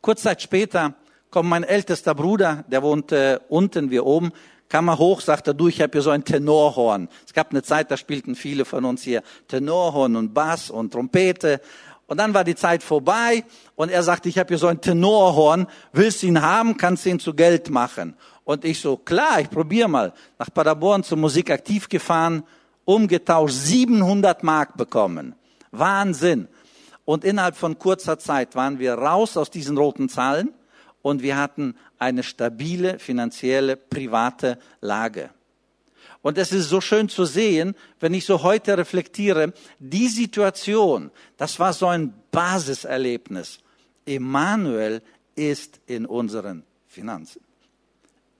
Kurz 0.00 0.22
Zeit 0.22 0.40
später 0.42 0.94
kommt 1.36 1.50
mein 1.50 1.64
ältester 1.64 2.14
Bruder, 2.14 2.64
der 2.68 2.82
wohnt 2.82 3.12
äh, 3.12 3.38
unten, 3.50 3.90
wir 3.90 4.06
oben, 4.06 4.32
kam 4.70 4.86
mal 4.86 4.96
hoch, 4.96 5.20
sagte, 5.20 5.54
du, 5.54 5.68
ich 5.68 5.82
habe 5.82 5.92
hier 5.92 6.00
so 6.00 6.08
ein 6.08 6.24
Tenorhorn. 6.24 7.10
Es 7.26 7.34
gab 7.34 7.50
eine 7.50 7.62
Zeit, 7.62 7.90
da 7.90 7.98
spielten 7.98 8.34
viele 8.34 8.64
von 8.64 8.86
uns 8.86 9.02
hier 9.02 9.22
Tenorhorn 9.46 10.16
und 10.16 10.32
Bass 10.32 10.70
und 10.70 10.94
Trompete. 10.94 11.60
Und 12.06 12.16
dann 12.16 12.32
war 12.32 12.42
die 12.42 12.54
Zeit 12.54 12.82
vorbei 12.82 13.44
und 13.74 13.90
er 13.90 14.02
sagte, 14.02 14.30
ich 14.30 14.38
habe 14.38 14.48
hier 14.48 14.56
so 14.56 14.66
ein 14.66 14.80
Tenorhorn, 14.80 15.66
willst 15.92 16.22
du 16.22 16.26
ihn 16.28 16.40
haben, 16.40 16.78
kannst 16.78 17.04
du 17.04 17.10
ihn 17.10 17.20
zu 17.20 17.34
Geld 17.34 17.68
machen. 17.68 18.16
Und 18.44 18.64
ich 18.64 18.80
so, 18.80 18.96
klar, 18.96 19.38
ich 19.38 19.50
probiere 19.50 19.88
mal. 19.90 20.14
Nach 20.38 20.48
Paderborn 20.50 21.02
zur 21.02 21.18
Musik 21.18 21.50
aktiv 21.50 21.90
gefahren, 21.90 22.44
umgetauscht, 22.86 23.56
700 23.56 24.42
Mark 24.42 24.78
bekommen. 24.78 25.34
Wahnsinn. 25.70 26.48
Und 27.04 27.24
innerhalb 27.24 27.58
von 27.58 27.78
kurzer 27.78 28.18
Zeit 28.18 28.56
waren 28.56 28.78
wir 28.78 28.94
raus 28.94 29.36
aus 29.36 29.50
diesen 29.50 29.76
roten 29.76 30.08
Zahlen 30.08 30.54
und 31.06 31.22
wir 31.22 31.36
hatten 31.36 31.76
eine 32.00 32.24
stabile 32.24 32.98
finanzielle 32.98 33.76
private 33.76 34.58
Lage. 34.80 35.30
Und 36.20 36.36
es 36.36 36.50
ist 36.50 36.68
so 36.68 36.80
schön 36.80 37.08
zu 37.08 37.26
sehen, 37.26 37.76
wenn 38.00 38.12
ich 38.12 38.24
so 38.24 38.42
heute 38.42 38.76
reflektiere, 38.76 39.52
die 39.78 40.08
Situation, 40.08 41.12
das 41.36 41.60
war 41.60 41.72
so 41.74 41.86
ein 41.86 42.12
Basiserlebnis. 42.32 43.60
Emmanuel 44.04 45.00
ist 45.36 45.78
in 45.86 46.06
unseren 46.06 46.64
Finanzen. 46.88 47.40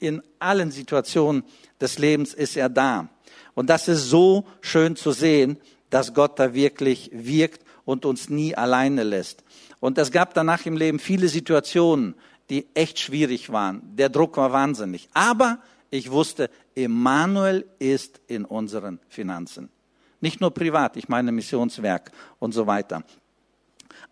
In 0.00 0.20
allen 0.40 0.72
Situationen 0.72 1.44
des 1.80 2.00
Lebens 2.00 2.34
ist 2.34 2.56
er 2.56 2.68
da. 2.68 3.08
Und 3.54 3.70
das 3.70 3.86
ist 3.86 4.10
so 4.10 4.44
schön 4.60 4.96
zu 4.96 5.12
sehen, 5.12 5.56
dass 5.90 6.14
Gott 6.14 6.40
da 6.40 6.52
wirklich 6.52 7.10
wirkt 7.12 7.64
und 7.84 8.04
uns 8.04 8.28
nie 8.28 8.56
alleine 8.56 9.04
lässt. 9.04 9.44
Und 9.78 9.98
es 9.98 10.10
gab 10.10 10.34
danach 10.34 10.66
im 10.66 10.76
Leben 10.76 10.98
viele 10.98 11.28
Situationen, 11.28 12.16
die 12.50 12.66
echt 12.74 12.98
schwierig 12.98 13.50
waren. 13.50 13.82
Der 13.96 14.08
Druck 14.08 14.36
war 14.36 14.52
wahnsinnig. 14.52 15.08
Aber 15.12 15.58
ich 15.90 16.10
wusste, 16.10 16.50
Emmanuel 16.74 17.66
ist 17.78 18.20
in 18.26 18.44
unseren 18.44 19.00
Finanzen. 19.08 19.70
Nicht 20.20 20.40
nur 20.40 20.52
privat, 20.52 20.96
ich 20.96 21.08
meine 21.08 21.32
Missionswerk 21.32 22.10
und 22.38 22.52
so 22.52 22.66
weiter. 22.66 23.04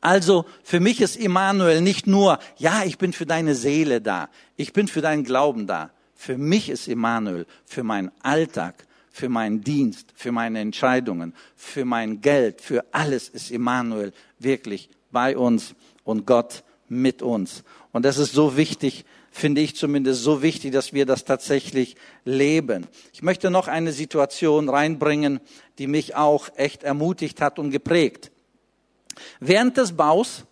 Also 0.01 0.45
für 0.63 0.81
mich 0.81 1.01
ist 1.01 1.17
Emmanuel 1.17 1.81
nicht 1.81 2.07
nur, 2.07 2.39
ja, 2.57 2.85
ich 2.85 2.99
bin 2.99 3.13
für 3.13 3.27
deine 3.27 3.55
Seele 3.55 4.01
da, 4.01 4.29
ich 4.57 4.73
bin 4.73 4.87
für 4.87 5.01
deinen 5.01 5.25
Glauben 5.25 5.67
da. 5.67 5.91
Für 6.15 6.39
mich 6.39 6.69
ist 6.69 6.89
Emmanuel 6.89 7.47
für 7.65 7.83
meinen 7.83 8.11
Alltag, 8.23 8.87
für 9.11 9.29
meinen 9.29 9.63
Dienst, 9.63 10.13
für 10.15 10.33
meine 10.33 10.61
Entscheidungen, 10.61 11.35
für 11.57 11.85
mein 11.85 12.21
Geld, 12.21 12.61
für 12.61 12.85
alles 12.93 13.29
ist 13.29 13.51
Emmanuel 13.51 14.13
wirklich 14.39 14.91
bei 15.11 15.37
uns 15.37 15.75
und 16.05 16.27
Gott 16.27 16.65
mit 16.89 17.23
uns. 17.23 17.65
Und 17.95 18.05
das 18.05 18.19
ist 18.19 18.33
so 18.33 18.57
wichtig, 18.57 19.05
finde 19.31 19.61
ich 19.61 19.77
zumindest 19.77 20.25
so 20.25 20.43
wichtig, 20.43 20.73
dass 20.73 20.93
wir 20.93 21.07
das 21.07 21.25
tatsächlich 21.25 21.95
leben. 22.25 22.89
Ich 23.13 23.23
möchte 23.23 23.53
noch 23.53 23.69
eine 23.69 23.93
Situation 23.93 24.69
reinbringen, 24.69 25.39
die 25.79 25.87
mich 25.87 26.17
auch 26.17 26.49
echt 26.57 26.83
ermutigt 26.83 27.41
hat 27.41 27.61
und 27.61 27.71
geprägt. 27.71 28.33
Während 29.39 29.77
des 29.77 29.93
Baus 29.93 30.45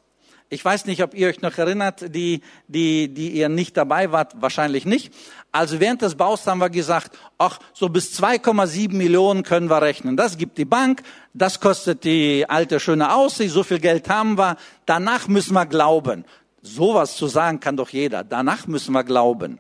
ich 0.53 0.63
weiß 0.63 0.85
nicht, 0.85 1.03
ob 1.03 1.15
ihr 1.15 1.29
euch 1.29 1.41
noch 1.41 1.57
erinnert, 1.57 2.15
die, 2.15 2.43
die, 2.69 3.09
die 3.09 3.31
ihr 3.31 3.49
nicht 3.49 3.75
dabei 3.75 4.13
wart, 4.13 4.35
wahrscheinlich 4.43 4.85
nicht. 4.85 5.11
Also 5.51 5.81
während 5.81 6.03
des 6.03 6.15
Baus 6.15 6.47
haben 6.47 6.59
wir 6.59 6.69
gesagt, 6.69 7.19
ach, 7.39 7.59
so 7.73 7.89
bis 7.89 8.21
2,7 8.21 8.93
Millionen 8.93 9.45
können 9.45 9.71
wir 9.71 9.81
rechnen. 9.81 10.15
Das 10.15 10.37
gibt 10.37 10.59
die 10.59 10.67
Bank, 10.67 11.05
das 11.33 11.59
kostet 11.59 12.05
die 12.05 12.45
alte 12.47 12.81
schöne 12.81 13.15
Aussicht, 13.15 13.51
so 13.51 13.63
viel 13.63 13.79
Geld 13.79 14.11
haben 14.11 14.37
wir. 14.37 14.59
Danach 14.85 15.27
müssen 15.27 15.55
wir 15.55 15.65
glauben. 15.65 16.27
Sowas 16.63 17.17
zu 17.17 17.27
sagen 17.27 17.61
kann 17.61 17.77
doch 17.77 17.91
jeder. 17.91 18.25
Danach 18.25 18.67
müssen 18.67 18.93
wir 18.93 19.05
glauben. 19.05 19.59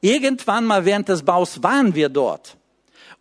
Irgendwann 0.00 0.64
mal 0.64 0.84
während 0.84 1.08
des 1.08 1.24
Baus 1.24 1.62
waren 1.62 1.94
wir 1.94 2.08
dort. 2.08 2.56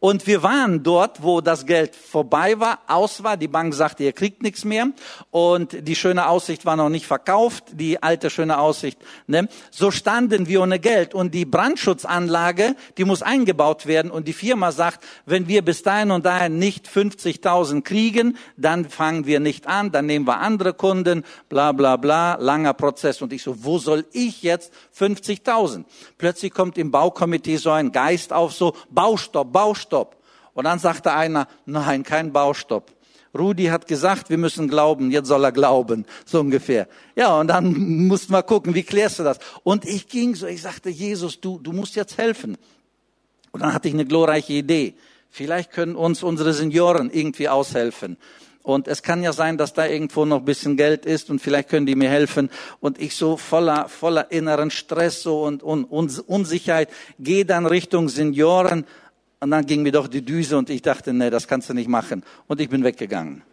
Und 0.05 0.27
wir 0.27 0.43
waren 0.43 0.83
dort, 0.83 1.23
wo 1.23 1.41
das 1.41 1.65
Geld 1.65 1.95
vorbei 1.95 2.59
war, 2.59 2.77
aus 2.85 3.23
war. 3.23 3.37
Die 3.37 3.47
Bank 3.47 3.73
sagte, 3.73 4.03
ihr 4.03 4.13
kriegt 4.13 4.43
nichts 4.43 4.63
mehr. 4.63 4.89
Und 5.31 5.87
die 5.87 5.95
schöne 5.95 6.29
Aussicht 6.29 6.63
war 6.63 6.75
noch 6.75 6.89
nicht 6.89 7.07
verkauft, 7.07 7.63
die 7.71 8.03
alte 8.03 8.29
schöne 8.29 8.59
Aussicht. 8.59 8.99
Ne? 9.25 9.49
So 9.71 9.89
standen 9.89 10.47
wir 10.47 10.61
ohne 10.61 10.77
Geld. 10.77 11.15
Und 11.15 11.33
die 11.33 11.45
Brandschutzanlage, 11.45 12.75
die 12.99 13.03
muss 13.03 13.23
eingebaut 13.23 13.87
werden. 13.87 14.11
Und 14.11 14.27
die 14.27 14.33
Firma 14.33 14.71
sagt, 14.71 15.03
wenn 15.25 15.47
wir 15.47 15.63
bis 15.63 15.81
dahin 15.81 16.11
und 16.11 16.23
dahin 16.23 16.59
nicht 16.59 16.87
50.000 16.87 17.81
kriegen, 17.81 18.37
dann 18.57 18.87
fangen 18.87 19.25
wir 19.25 19.39
nicht 19.39 19.65
an, 19.65 19.91
dann 19.91 20.05
nehmen 20.05 20.27
wir 20.27 20.37
andere 20.37 20.75
Kunden, 20.75 21.23
bla 21.49 21.71
bla 21.71 21.97
bla, 21.97 22.35
langer 22.35 22.75
Prozess. 22.75 23.23
Und 23.23 23.33
ich 23.33 23.41
so, 23.41 23.63
wo 23.63 23.79
soll 23.79 24.05
ich 24.11 24.43
jetzt 24.43 24.71
50.000? 24.95 25.83
Plötzlich 26.19 26.53
kommt 26.53 26.77
im 26.77 26.91
Baukomitee 26.91 27.57
so 27.57 27.71
ein 27.71 27.91
Geist 27.91 28.31
auf, 28.31 28.53
so 28.53 28.75
Baustopp, 28.91 29.51
Baustopp. 29.51 29.94
Baustopp. 29.95 30.17
Und 30.53 30.65
dann 30.65 30.79
sagte 30.79 31.13
einer, 31.13 31.47
nein, 31.65 32.03
kein 32.03 32.31
Baustopp. 32.31 32.91
Rudi 33.37 33.65
hat 33.65 33.87
gesagt, 33.87 34.29
wir 34.29 34.37
müssen 34.37 34.69
glauben, 34.69 35.11
jetzt 35.11 35.27
soll 35.27 35.43
er 35.43 35.51
glauben, 35.51 36.05
so 36.25 36.39
ungefähr. 36.39 36.87
Ja, 37.15 37.37
und 37.37 37.47
dann 37.47 37.73
mussten 38.07 38.31
wir 38.31 38.43
gucken, 38.43 38.73
wie 38.73 38.83
klärst 38.83 39.19
du 39.19 39.23
das? 39.23 39.39
Und 39.63 39.83
ich 39.85 40.07
ging 40.07 40.35
so, 40.35 40.47
ich 40.47 40.61
sagte, 40.61 40.89
Jesus, 40.89 41.41
du, 41.41 41.59
du 41.59 41.73
musst 41.73 41.95
jetzt 41.95 42.17
helfen. 42.17 42.57
Und 43.51 43.61
dann 43.61 43.73
hatte 43.73 43.89
ich 43.89 43.93
eine 43.93 44.05
glorreiche 44.05 44.53
Idee. 44.53 44.95
Vielleicht 45.29 45.71
können 45.71 45.95
uns 45.95 46.23
unsere 46.23 46.53
Senioren 46.53 47.09
irgendwie 47.11 47.49
aushelfen. 47.49 48.17
Und 48.63 48.87
es 48.87 49.03
kann 49.03 49.21
ja 49.21 49.31
sein, 49.31 49.57
dass 49.57 49.73
da 49.73 49.85
irgendwo 49.85 50.25
noch 50.25 50.39
ein 50.39 50.45
bisschen 50.45 50.75
Geld 50.75 51.05
ist 51.05 51.29
und 51.29 51.39
vielleicht 51.39 51.69
können 51.69 51.85
die 51.85 51.95
mir 51.95 52.09
helfen. 52.09 52.49
Und 52.79 52.99
ich 52.99 53.15
so 53.15 53.37
voller, 53.37 53.89
voller 53.89 54.31
inneren 54.31 54.71
Stress 54.71 55.21
so 55.21 55.43
und, 55.43 55.61
und, 55.61 55.83
und 55.83 56.19
Unsicherheit 56.27 56.89
gehe 57.19 57.45
dann 57.45 57.67
Richtung 57.67 58.09
Senioren 58.09 58.85
und 59.39 59.51
dann 59.51 59.65
ging 59.65 59.83
mir 59.83 59.91
doch 59.91 60.07
die 60.07 60.23
Düse 60.23 60.57
und 60.57 60.69
ich 60.69 60.81
dachte, 60.81 61.13
nee, 61.13 61.29
das 61.29 61.47
kannst 61.47 61.69
du 61.69 61.73
nicht 61.73 61.87
machen. 61.87 62.23
Und 62.47 62.61
ich 62.61 62.69
bin 62.69 62.83
weggegangen. 62.83 63.43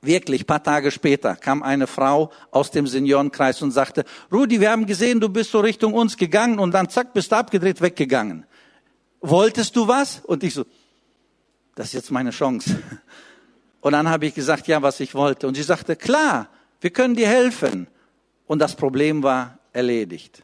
Wirklich, 0.00 0.46
paar 0.46 0.62
Tage 0.62 0.92
später 0.92 1.34
kam 1.34 1.62
eine 1.62 1.88
Frau 1.88 2.30
aus 2.52 2.70
dem 2.70 2.86
Seniorenkreis 2.86 3.60
und 3.62 3.72
sagte, 3.72 4.04
Rudi, 4.32 4.60
wir 4.60 4.70
haben 4.70 4.86
gesehen, 4.86 5.18
du 5.18 5.28
bist 5.28 5.50
so 5.50 5.58
Richtung 5.58 5.92
uns 5.92 6.16
gegangen 6.16 6.60
und 6.60 6.72
dann 6.72 6.88
zack, 6.88 7.12
bist 7.12 7.32
du 7.32 7.36
abgedreht, 7.36 7.80
weggegangen. 7.80 8.46
Wolltest 9.20 9.74
du 9.74 9.88
was? 9.88 10.20
Und 10.24 10.44
ich 10.44 10.54
so, 10.54 10.64
das 11.74 11.88
ist 11.88 11.92
jetzt 11.94 12.10
meine 12.10 12.30
Chance. 12.30 12.80
Und 13.80 13.92
dann 13.92 14.08
habe 14.08 14.26
ich 14.26 14.34
gesagt, 14.34 14.66
ja, 14.66 14.82
was 14.82 14.98
ich 15.00 15.14
wollte. 15.14 15.46
Und 15.46 15.54
sie 15.54 15.62
sagte, 15.62 15.94
klar, 15.94 16.48
wir 16.80 16.90
können 16.90 17.14
dir 17.14 17.28
helfen. 17.28 17.86
Und 18.46 18.58
das 18.58 18.74
Problem 18.74 19.22
war 19.22 19.58
erledigt. 19.72 20.42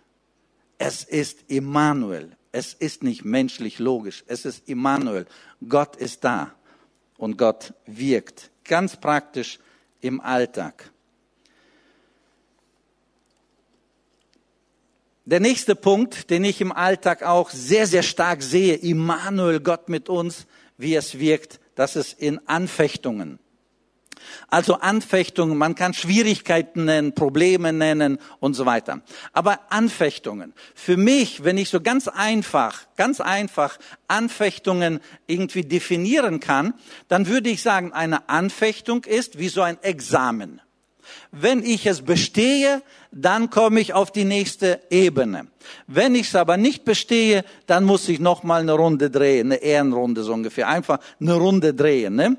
Es 0.79 1.03
ist 1.03 1.45
Immanuel. 1.49 2.37
Es 2.55 2.73
ist 2.73 3.03
nicht 3.03 3.25
menschlich 3.25 3.81
logisch. 3.81 4.23
Es 4.29 4.45
ist 4.45 4.69
Immanuel. 4.69 5.27
Gott 5.69 5.97
ist 5.97 6.23
da 6.23 6.55
und 7.19 7.37
Gott 7.37 7.75
wirkt. 7.85 8.53
Ganz 8.63 8.97
praktisch 8.97 9.59
im 10.01 10.21
Alltag. 10.21 10.93
Der 15.25 15.41
nächste 15.41 15.75
Punkt, 15.75 16.31
den 16.31 16.45
ich 16.45 16.61
im 16.61 16.71
Alltag 16.71 17.25
auch 17.25 17.51
sehr, 17.51 17.89
sehr 17.89 18.05
stark 18.05 18.41
sehe, 18.41 18.77
Immanuel, 18.77 19.59
Gott 19.59 19.89
mit 19.89 20.09
uns, 20.09 20.47
wie 20.79 20.95
es 20.95 21.19
wirkt, 21.19 21.59
das 21.75 21.97
ist 21.97 22.21
in 22.21 22.39
Anfechtungen. 22.47 23.41
Also 24.49 24.75
Anfechtungen, 24.75 25.57
man 25.59 25.75
kann 25.75 25.95
Schwierigkeiten 25.95 26.85
nennen, 26.85 27.15
Probleme 27.15 27.73
nennen 27.73 28.19
und 28.41 28.55
so 28.55 28.67
weiter. 28.67 29.03
Aber 29.33 29.61
Anfechtungen. 29.71 30.55
Für 30.75 30.97
mich, 30.97 31.45
wenn 31.45 31.59
ich 31.59 31.71
so 31.71 31.81
ganz 31.81 32.09
einfach, 32.09 32.83
ganz 32.97 33.21
einfach 33.21 33.79
Anfechtungen 34.09 35.01
irgendwie 35.27 35.63
definieren 35.63 36.41
kann, 36.41 36.75
dann 37.09 37.27
würde 37.29 37.51
ich 37.51 37.63
sagen, 37.63 37.93
eine 37.93 38.29
Anfechtung 38.29 39.05
ist 39.05 39.39
wie 39.39 39.49
so 39.49 39.63
ein 39.63 39.83
Examen. 39.83 40.61
Wenn 41.31 41.63
ich 41.65 41.87
es 41.87 42.03
bestehe, 42.03 42.83
dann 43.11 43.51
komme 43.51 43.81
ich 43.81 43.93
auf 43.93 44.11
die 44.11 44.25
nächste 44.25 44.81
Ebene. 44.91 45.47
Wenn 45.87 46.15
ich 46.15 46.29
es 46.29 46.37
aber 46.37 46.57
nicht 46.57 46.85
bestehe, 46.85 47.45
dann 47.67 47.85
muss 47.85 48.09
ich 48.09 48.21
noch 48.21 48.43
mal 48.43 48.61
eine 48.61 48.73
Runde 48.73 49.11
drehen, 49.11 49.49
eine 49.49 49.63
Ehrenrunde 49.63 50.23
so 50.23 50.33
ungefähr, 50.33 50.69
einfach 50.69 50.99
eine 51.21 51.35
Runde 51.35 51.75
drehen. 51.75 52.17
Ne? 52.17 52.37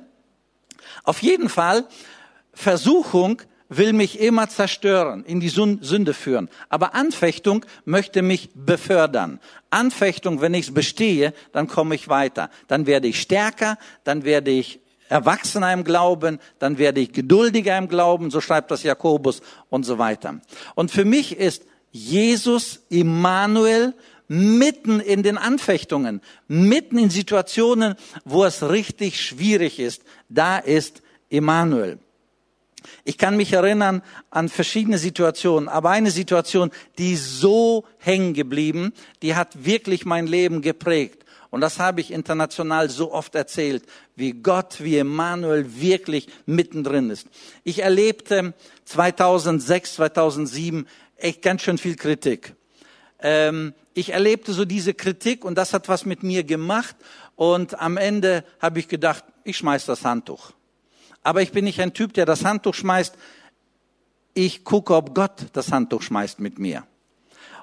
Auf 1.05 1.21
jeden 1.21 1.49
Fall, 1.49 1.85
Versuchung 2.53 3.41
will 3.69 3.93
mich 3.93 4.19
immer 4.19 4.47
zerstören, 4.47 5.23
in 5.25 5.39
die 5.39 5.49
Sünde 5.49 6.13
führen. 6.13 6.49
Aber 6.69 6.93
Anfechtung 6.93 7.65
möchte 7.83 8.21
mich 8.21 8.49
befördern. 8.53 9.39
Anfechtung, 9.69 10.41
wenn 10.41 10.53
ich 10.53 10.67
es 10.67 10.73
bestehe, 10.73 11.33
dann 11.51 11.67
komme 11.67 11.95
ich 11.95 12.07
weiter. 12.07 12.49
Dann 12.67 12.85
werde 12.85 13.07
ich 13.07 13.19
stärker, 13.19 13.77
dann 14.03 14.23
werde 14.23 14.51
ich 14.51 14.79
erwachsener 15.09 15.71
im 15.73 15.83
Glauben, 15.83 16.39
dann 16.59 16.77
werde 16.77 17.01
ich 17.01 17.11
geduldiger 17.11 17.77
im 17.77 17.87
Glauben, 17.87 18.31
so 18.31 18.41
schreibt 18.41 18.71
das 18.71 18.83
Jakobus 18.83 19.41
und 19.69 19.83
so 19.83 19.97
weiter. 19.97 20.39
Und 20.73 20.91
für 20.91 21.05
mich 21.05 21.37
ist 21.37 21.63
Jesus 21.91 22.83
Immanuel 22.89 23.93
mitten 24.27 24.99
in 24.99 25.23
den 25.23 25.37
Anfechtungen, 25.37 26.21
mitten 26.47 26.97
in 26.97 27.09
Situationen, 27.09 27.95
wo 28.23 28.43
es 28.45 28.63
richtig 28.63 29.21
schwierig 29.21 29.79
ist. 29.79 30.03
Da 30.29 30.57
ist 30.57 31.01
Immanuel. 31.29 31.99
Ich 33.03 33.17
kann 33.17 33.37
mich 33.37 33.53
erinnern 33.53 34.01
an 34.29 34.49
verschiedene 34.49 34.97
Situationen, 34.97 35.69
aber 35.69 35.89
eine 35.89 36.11
Situation, 36.11 36.71
die 36.97 37.15
so 37.15 37.85
hängen 37.97 38.33
geblieben, 38.33 38.93
die 39.21 39.35
hat 39.35 39.65
wirklich 39.65 40.05
mein 40.05 40.27
Leben 40.27 40.61
geprägt. 40.61 41.25
Und 41.49 41.61
das 41.61 41.79
habe 41.79 42.01
ich 42.01 42.11
international 42.11 42.89
so 42.89 43.13
oft 43.13 43.33
erzählt, 43.33 43.83
wie 44.15 44.33
Gott, 44.33 44.83
wie 44.83 44.97
Emmanuel 44.97 45.79
wirklich 45.79 46.27
mittendrin 46.45 47.09
ist. 47.09 47.27
Ich 47.63 47.79
erlebte 47.79 48.53
2006, 48.85 49.95
2007 49.95 50.87
echt 51.15 51.41
ganz 51.41 51.61
schön 51.61 51.77
viel 51.77 51.95
Kritik. 51.95 52.55
Ähm, 53.19 53.73
ich 53.95 54.11
erlebte 54.11 54.51
so 54.53 54.65
diese 54.65 54.93
Kritik 54.93 55.45
und 55.45 55.55
das 55.55 55.73
hat 55.73 55.87
was 55.87 56.05
mit 56.05 56.21
mir 56.21 56.43
gemacht. 56.43 56.97
Und 57.35 57.79
am 57.79 57.95
Ende 57.95 58.43
habe 58.59 58.79
ich 58.79 58.89
gedacht, 58.89 59.23
ich 59.45 59.57
schmeiß 59.57 59.85
das 59.85 60.03
Handtuch. 60.03 60.51
Aber 61.23 61.41
ich 61.41 61.53
bin 61.53 61.63
nicht 61.63 61.79
ein 61.79 61.93
Typ, 61.93 62.13
der 62.13 62.25
das 62.25 62.43
Handtuch 62.43 62.75
schmeißt. 62.75 63.15
Ich 64.33 64.65
gucke, 64.65 64.93
ob 64.93 65.15
Gott 65.15 65.47
das 65.53 65.71
Handtuch 65.71 66.01
schmeißt 66.01 66.41
mit 66.41 66.59
mir. 66.59 66.83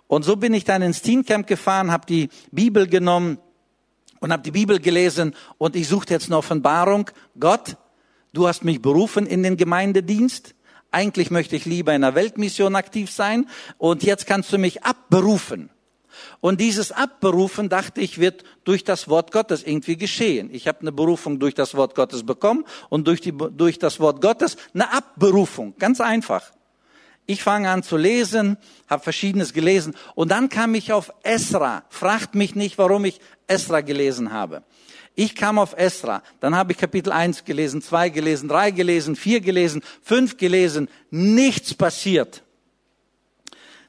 Und 0.07 0.25
so 0.25 0.37
bin 0.37 0.55
ich 0.55 0.65
dann 0.65 0.81
ins 0.81 1.03
Teencamp 1.03 1.47
gefahren, 1.47 1.93
habe 1.93 2.07
die 2.07 2.31
Bibel 2.51 2.87
genommen 2.87 3.39
und 4.21 4.33
habe 4.33 4.43
die 4.43 4.51
Bibel 4.53 4.81
gelesen 4.81 5.35
und 5.59 5.77
ich 5.77 5.87
suchte 5.87 6.15
jetzt 6.15 6.27
eine 6.27 6.39
Offenbarung. 6.39 7.11
Gott, 7.39 7.77
du 8.33 8.49
hast 8.49 8.65
mich 8.65 8.81
berufen 8.81 9.27
in 9.27 9.43
den 9.43 9.59
Gemeindedienst. 9.59 10.55
Eigentlich 10.91 11.31
möchte 11.31 11.57
ich 11.57 11.67
lieber 11.67 11.95
in 11.95 12.03
der 12.03 12.15
Weltmission 12.15 12.75
aktiv 12.75 13.11
sein 13.11 13.49
und 13.77 14.03
jetzt 14.03 14.27
kannst 14.27 14.51
du 14.53 14.59
mich 14.59 14.83
abberufen. 14.83 15.71
Und 16.41 16.61
dieses 16.61 16.93
Abberufen, 16.93 17.69
dachte 17.69 18.01
ich, 18.01 18.19
wird 18.19 18.45
durch 18.65 18.85
das 18.85 19.09
Wort 19.09 19.33
Gottes 19.33 19.63
irgendwie 19.63 19.97
geschehen. 19.97 20.51
Ich 20.53 20.69
habe 20.69 20.81
eine 20.81 20.93
Berufung 20.93 21.39
durch 21.39 21.55
das 21.55 21.75
Wort 21.75 21.95
Gottes 21.95 22.25
bekommen 22.25 22.65
und 22.89 23.07
durch, 23.07 23.21
die, 23.21 23.33
durch 23.33 23.79
das 23.79 24.01
Wort 24.01 24.21
Gottes 24.21 24.57
eine 24.75 24.93
Abberufung. 24.93 25.75
Ganz 25.79 26.01
einfach. 26.01 26.53
Ich 27.27 27.43
fange 27.43 27.71
an 27.71 27.83
zu 27.83 27.97
lesen, 27.97 28.57
habe 28.89 29.03
verschiedenes 29.03 29.53
gelesen 29.53 29.95
und 30.15 30.31
dann 30.31 30.49
kam 30.49 30.75
ich 30.75 30.93
auf 30.93 31.13
Esra. 31.23 31.85
Fragt 31.89 32.35
mich 32.35 32.55
nicht, 32.55 32.79
warum 32.79 33.05
ich 33.05 33.21
Esra 33.47 33.81
gelesen 33.81 34.33
habe. 34.33 34.65
Ich 35.15 35.37
kam 35.37 35.59
auf 35.59 35.75
Esra, 35.77 36.23
dann 36.41 36.57
habe 36.57 36.73
ich 36.73 36.79
Kapitel 36.79 37.13
1 37.13 37.45
gelesen, 37.45 37.83
2 37.83 38.09
gelesen, 38.09 38.49
3 38.49 38.71
gelesen, 38.71 39.15
4 39.15 39.41
gelesen, 39.43 39.83
5 40.03 40.39
gelesen, 40.39 40.89
nichts 41.11 41.75
passiert 41.75 42.42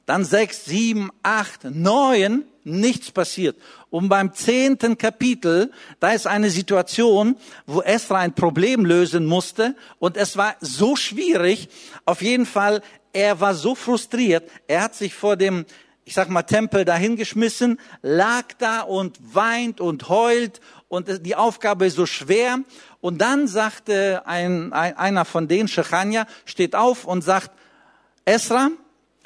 dann 0.06 0.24
sechs, 0.24 0.64
sieben, 0.64 1.10
acht, 1.22 1.64
neun, 1.64 2.44
nichts 2.64 3.10
passiert. 3.10 3.56
Und 3.90 4.08
beim 4.08 4.32
zehnten 4.32 4.98
Kapitel, 4.98 5.70
da 6.00 6.10
ist 6.12 6.26
eine 6.26 6.50
Situation, 6.50 7.36
wo 7.66 7.82
Esra 7.82 8.18
ein 8.18 8.34
Problem 8.34 8.84
lösen 8.84 9.26
musste 9.26 9.76
und 9.98 10.16
es 10.16 10.36
war 10.36 10.56
so 10.60 10.96
schwierig. 10.96 11.68
Auf 12.04 12.22
jeden 12.22 12.46
Fall, 12.46 12.82
er 13.12 13.40
war 13.40 13.54
so 13.54 13.74
frustriert, 13.74 14.50
er 14.66 14.82
hat 14.82 14.94
sich 14.94 15.14
vor 15.14 15.36
dem, 15.36 15.66
ich 16.04 16.14
sag 16.14 16.28
mal, 16.28 16.42
Tempel 16.42 16.84
dahingeschmissen, 16.84 17.78
lag 18.02 18.46
da 18.58 18.80
und 18.80 19.18
weint 19.34 19.80
und 19.80 20.08
heult 20.08 20.60
und 20.88 21.26
die 21.26 21.36
Aufgabe 21.36 21.86
ist 21.86 21.96
so 21.96 22.06
schwer. 22.06 22.58
Und 23.00 23.20
dann 23.20 23.46
sagte 23.48 24.22
ein, 24.26 24.72
ein 24.72 24.96
einer 24.96 25.24
von 25.24 25.48
denen, 25.48 25.68
Shechania, 25.68 26.26
steht 26.44 26.74
auf 26.74 27.04
und 27.04 27.22
sagt, 27.22 27.50
Esra, 28.24 28.70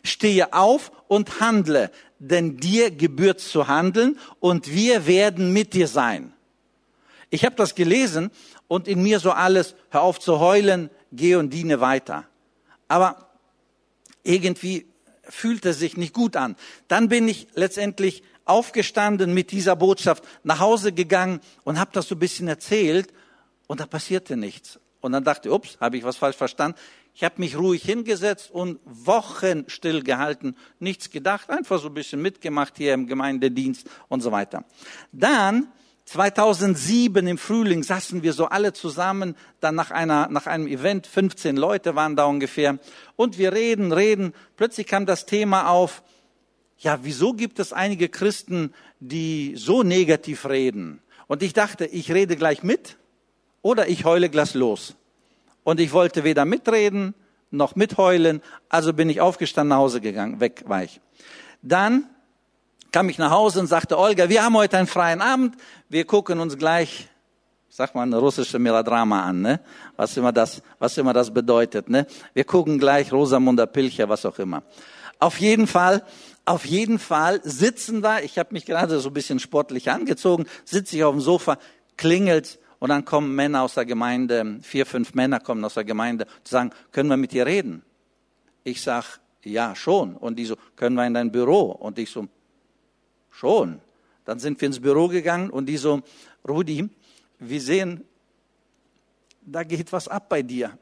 stehe 0.03 0.53
auf 0.53 0.93
und 1.09 1.41
handle, 1.41 1.91
denn 2.19 2.57
dir 2.57 2.91
gebührt 2.91 3.41
zu 3.41 3.69
handeln 3.69 4.19
und 4.41 4.73
wir 4.73 5.07
werden 5.07 5.53
mit 5.53 5.75
dir 5.75 5.89
sein. 5.89 6.33
Ich 7.31 7.45
habe 7.45 7.57
das 7.57 7.75
gelesen 7.75 8.31
und 8.69 8.89
in 8.89 9.03
mir 9.03 9.21
so 9.21 9.31
alles, 9.31 9.75
hör 9.91 10.03
auf 10.03 10.19
zu 10.19 10.41
heulen, 10.41 10.91
geh 11.13 11.37
und 11.37 11.51
diene 11.51 11.81
weiter. 11.81 12.25
Aber 12.89 13.29
irgendwie 14.23 14.87
fühlte 15.23 15.75
sich 15.75 15.97
nicht 15.97 16.15
gut 16.15 16.37
an. 16.37 16.57
Dann 16.89 17.09
bin 17.09 17.29
ich 17.29 17.49
letztendlich 17.55 18.23
aufgestanden 18.45 19.35
mit 19.35 19.53
dieser 19.53 19.77
Botschaft, 19.77 20.25
nach 20.43 20.59
Hause 20.59 20.93
gegangen 20.93 21.41
und 21.65 21.79
habe 21.79 21.91
das 21.93 22.09
so 22.09 22.15
ein 22.15 22.19
bisschen 22.19 22.49
erzählt 22.49 23.13
und 23.67 23.81
da 23.81 23.87
passierte 23.87 24.37
nichts. 24.37 24.81
Und 25.01 25.13
dann 25.13 25.23
dachte 25.23 25.49
ich, 25.49 25.55
ups, 25.55 25.77
habe 25.81 25.97
ich 25.97 26.05
was 26.05 26.17
falsch 26.17 26.37
verstanden? 26.37 26.79
Ich 27.19 27.25
habe 27.25 27.35
mich 27.39 27.59
ruhig 27.59 27.83
hingesetzt 27.83 28.53
und 28.53 28.79
Wochen 28.85 29.65
stillgehalten, 29.67 30.55
nichts 30.79 31.11
gedacht, 31.11 31.51
einfach 31.51 31.81
so 31.81 31.89
ein 31.89 31.95
bisschen 31.95 32.23
mitgemacht 32.23 32.75
hier 32.77 32.95
im 32.95 33.09
Gemeindedienst 33.09 33.91
und 34.07 34.21
so 34.21 34.31
weiter. 34.31 34.65
Dann 35.11 35.67
2007 36.05 37.27
im 37.27 37.37
Frühling 37.37 37.83
saßen 37.83 38.23
wir 38.23 38.33
so 38.33 38.45
alle 38.45 38.73
zusammen, 38.73 39.35
dann 39.59 39.75
nach 39.75 39.91
einer, 39.91 40.29
nach 40.29 40.47
einem 40.47 40.69
Event, 40.69 41.09
15 41.09 41.57
Leute 41.57 41.97
waren 41.97 42.15
da 42.15 42.25
ungefähr, 42.25 42.79
und 43.17 43.37
wir 43.37 43.53
reden, 43.53 43.91
reden, 43.91 44.33
plötzlich 44.57 44.87
kam 44.87 45.05
das 45.05 45.27
Thema 45.27 45.71
auf, 45.71 46.05
ja, 46.79 47.01
wieso 47.03 47.33
gibt 47.33 47.59
es 47.59 47.73
einige 47.73 48.09
Christen, 48.09 48.73
die 49.01 49.55
so 49.57 49.83
negativ 49.83 50.49
reden? 50.49 51.03
Und 51.27 51.43
ich 51.43 51.53
dachte, 51.53 51.85
ich 51.85 52.13
rede 52.13 52.37
gleich 52.37 52.63
mit 52.63 52.97
oder 53.61 53.89
ich 53.89 54.05
heule 54.05 54.29
gleich 54.31 54.55
los 54.55 54.95
und 55.69 55.81
ich 55.81 55.93
wollte 55.93 56.25
weder 56.25 56.47
mitreden 56.47 57.15
noch 57.51 57.77
mitheulen, 57.77 58.41
also 58.71 58.95
bin 58.95 59.11
ich 59.11 59.21
aufgestanden, 59.21 59.69
nach 59.69 59.77
Hause 59.77 60.01
gegangen, 60.01 60.41
weg 60.41 60.65
war 60.67 60.83
ich. 60.83 60.99
Dann 61.61 62.07
kam 62.91 63.11
ich 63.11 63.19
nach 63.19 63.31
Hause 63.31 63.61
und 63.61 63.67
sagte, 63.67 63.99
Olga, 63.99 64.31
wir 64.31 64.43
haben 64.43 64.57
heute 64.57 64.79
einen 64.79 64.87
freien 64.87 65.21
Abend, 65.21 65.57
wir 65.91 66.07
gucken 66.07 66.41
uns 66.41 66.57
gleich, 66.57 67.11
sag 67.69 67.95
mal, 67.95 68.05
eine 68.05 68.17
russische 68.17 68.59
Melodrama 68.59 69.25
an, 69.25 69.43
ne? 69.43 69.61
was 69.95 70.17
immer 70.17 70.33
das, 70.33 70.63
was 70.79 70.97
immer 70.97 71.13
das 71.13 71.35
bedeutet. 71.35 71.91
Ne? 71.91 72.07
Wir 72.33 72.45
gucken 72.45 72.79
gleich 72.79 73.13
Rosamunde 73.13 73.67
Pilcher, 73.67 74.09
was 74.09 74.25
auch 74.25 74.39
immer. 74.39 74.63
Auf 75.19 75.39
jeden 75.39 75.67
Fall, 75.67 76.03
auf 76.47 76.65
jeden 76.65 76.99
Fall 76.99 77.43
sitzen 77.45 78.01
da, 78.01 78.21
ich 78.21 78.39
habe 78.39 78.55
mich 78.55 78.65
gerade 78.65 78.99
so 79.01 79.11
ein 79.11 79.15
bisschen 79.15 79.39
sportlich 79.39 79.91
angezogen, 79.91 80.47
sitze 80.65 80.97
ich 80.97 81.05
auf 81.05 81.13
dem 81.13 81.21
Sofa, 81.21 81.59
klingelt 81.99 82.59
und 82.79 82.91
dann 82.91 83.05
kommen 83.05 83.35
Männer 83.35 83.63
aus 83.63 83.75
der 83.75 83.85
Gemeinde, 83.85 84.59
vier, 84.63 84.87
fünf 84.87 85.15
Männer 85.15 85.41
kommen 85.41 85.65
aus 85.65 85.75
der 85.75 85.85
Gemeinde 85.85 86.27
und 86.27 86.49
sagen, 86.49 86.71
können 86.93 87.11
wir 87.11 87.17
mit 87.17 87.33
dir 87.33 87.47
reden? 87.47 87.83
Ich 88.63 88.83
sag, 88.83 89.21
ja, 89.45 89.75
schon. 89.75 90.15
Und 90.15 90.39
die 90.39 90.45
so, 90.45 90.57
können 90.77 90.97
wir 90.97 91.07
in 91.07 91.15
dein 91.15 91.33
Büro? 91.33 91.73
Und 91.73 91.99
ich 91.99 92.11
so, 92.11 92.29
schon. 93.31 93.81
Dann 94.25 94.39
sind 94.39 94.61
wir 94.61 94.67
ins 94.67 94.81
Büro 94.81 95.09
gegangen 95.09 95.51
und 95.51 95.67
die 95.67 95.77
so, 95.77 96.03
Rudi, 96.47 96.89
wir 97.39 97.61
sehen, 97.61 98.05
da 99.41 99.63
geht 99.63 99.93
was 99.93 100.07
ab 100.07 100.29
bei 100.29 100.43
dir. 100.43 100.77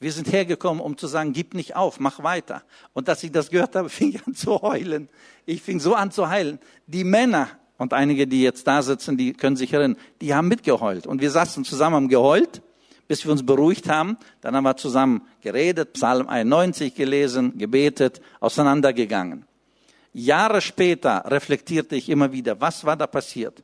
Wir 0.00 0.10
sind 0.12 0.32
hergekommen, 0.32 0.82
um 0.82 0.96
zu 0.96 1.06
sagen, 1.06 1.34
gib 1.34 1.52
nicht 1.52 1.76
auf, 1.76 2.00
mach 2.00 2.22
weiter. 2.22 2.62
Und 2.94 3.08
als 3.08 3.22
ich 3.22 3.30
das 3.30 3.50
gehört 3.50 3.76
habe, 3.76 3.88
fing 3.90 4.14
ich 4.14 4.26
an 4.26 4.34
zu 4.34 4.62
heulen. 4.62 5.08
Ich 5.44 5.62
fing 5.62 5.78
so 5.78 5.94
an 5.94 6.10
zu 6.10 6.28
heilen. 6.28 6.58
Die 6.86 7.04
Männer 7.04 7.48
und 7.80 7.94
einige, 7.94 8.26
die 8.26 8.42
jetzt 8.42 8.66
da 8.66 8.82
sitzen, 8.82 9.16
die 9.16 9.32
können 9.32 9.56
sich 9.56 9.72
erinnern, 9.72 9.96
die 10.20 10.34
haben 10.34 10.48
mitgeheult. 10.48 11.06
Und 11.06 11.22
wir 11.22 11.30
saßen 11.30 11.64
zusammen, 11.64 11.96
haben 11.96 12.08
geheult, 12.08 12.60
bis 13.08 13.24
wir 13.24 13.32
uns 13.32 13.44
beruhigt 13.44 13.88
haben. 13.88 14.18
Dann 14.42 14.54
haben 14.54 14.64
wir 14.64 14.76
zusammen 14.76 15.22
geredet, 15.40 15.94
Psalm 15.94 16.28
91 16.28 16.94
gelesen, 16.94 17.56
gebetet, 17.56 18.20
auseinandergegangen. 18.38 19.46
Jahre 20.12 20.60
später 20.60 21.24
reflektierte 21.26 21.96
ich 21.96 22.10
immer 22.10 22.30
wieder, 22.32 22.60
was 22.60 22.84
war 22.84 22.98
da 22.98 23.06
passiert? 23.06 23.62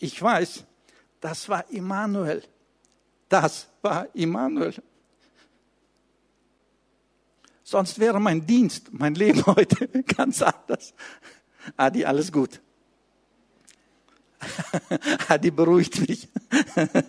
Ich 0.00 0.20
weiß, 0.20 0.64
das 1.20 1.48
war 1.48 1.70
Immanuel. 1.70 2.42
Das 3.28 3.68
war 3.80 4.08
Immanuel. 4.12 4.74
Sonst 7.70 7.98
wäre 7.98 8.18
mein 8.18 8.46
Dienst, 8.46 8.94
mein 8.94 9.14
Leben 9.14 9.44
heute 9.46 9.88
ganz 10.16 10.40
anders. 10.40 10.94
Adi, 11.76 12.02
alles 12.02 12.32
gut. 12.32 12.62
Adi 15.28 15.50
beruhigt 15.50 16.08
mich. 16.08 16.28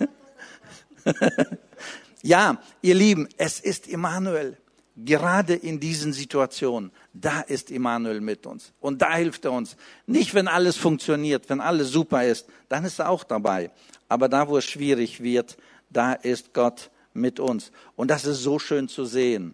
ja, 2.24 2.62
ihr 2.82 2.94
Lieben, 2.94 3.30
es 3.38 3.62
ist 3.62 3.88
Immanuel. 3.88 4.58
Gerade 4.98 5.54
in 5.54 5.80
diesen 5.80 6.12
Situationen, 6.12 6.92
da 7.14 7.40
ist 7.40 7.72
Immanuel 7.72 8.20
mit 8.20 8.46
uns. 8.46 8.74
Und 8.82 9.02
da 9.02 9.16
hilft 9.16 9.46
er 9.46 9.54
uns. 9.54 9.78
Nicht, 10.08 10.34
wenn 10.34 10.50
alles 10.50 10.76
funktioniert, 10.76 11.50
wenn 11.50 11.62
alles 11.62 11.92
super 11.92 12.26
ist, 12.26 12.48
dann 12.68 12.84
ist 12.84 13.00
er 13.00 13.08
auch 13.08 13.24
dabei. 13.24 13.72
Aber 14.10 14.28
da, 14.28 14.50
wo 14.50 14.58
es 14.58 14.66
schwierig 14.66 15.24
wird, 15.24 15.58
da 15.90 16.12
ist 16.12 16.54
Gott 16.54 16.92
mit 17.14 17.40
uns. 17.40 17.72
Und 17.96 18.12
das 18.12 18.26
ist 18.26 18.44
so 18.44 18.60
schön 18.60 18.90
zu 18.90 19.06
sehen. 19.06 19.54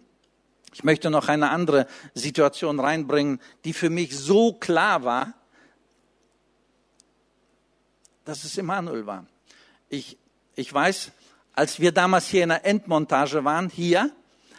Ich 0.76 0.84
möchte 0.84 1.08
noch 1.08 1.28
eine 1.28 1.48
andere 1.48 1.86
Situation 2.12 2.80
reinbringen, 2.80 3.40
die 3.64 3.72
für 3.72 3.88
mich 3.88 4.14
so 4.14 4.52
klar 4.52 5.04
war, 5.04 5.32
dass 8.26 8.44
es 8.44 8.58
Emanuel 8.58 9.06
war. 9.06 9.24
Ich, 9.88 10.18
ich 10.54 10.70
weiß, 10.70 11.12
als 11.54 11.80
wir 11.80 11.92
damals 11.92 12.28
hier 12.28 12.42
in 12.42 12.50
der 12.50 12.66
Endmontage 12.66 13.42
waren, 13.42 13.70
hier, 13.70 14.10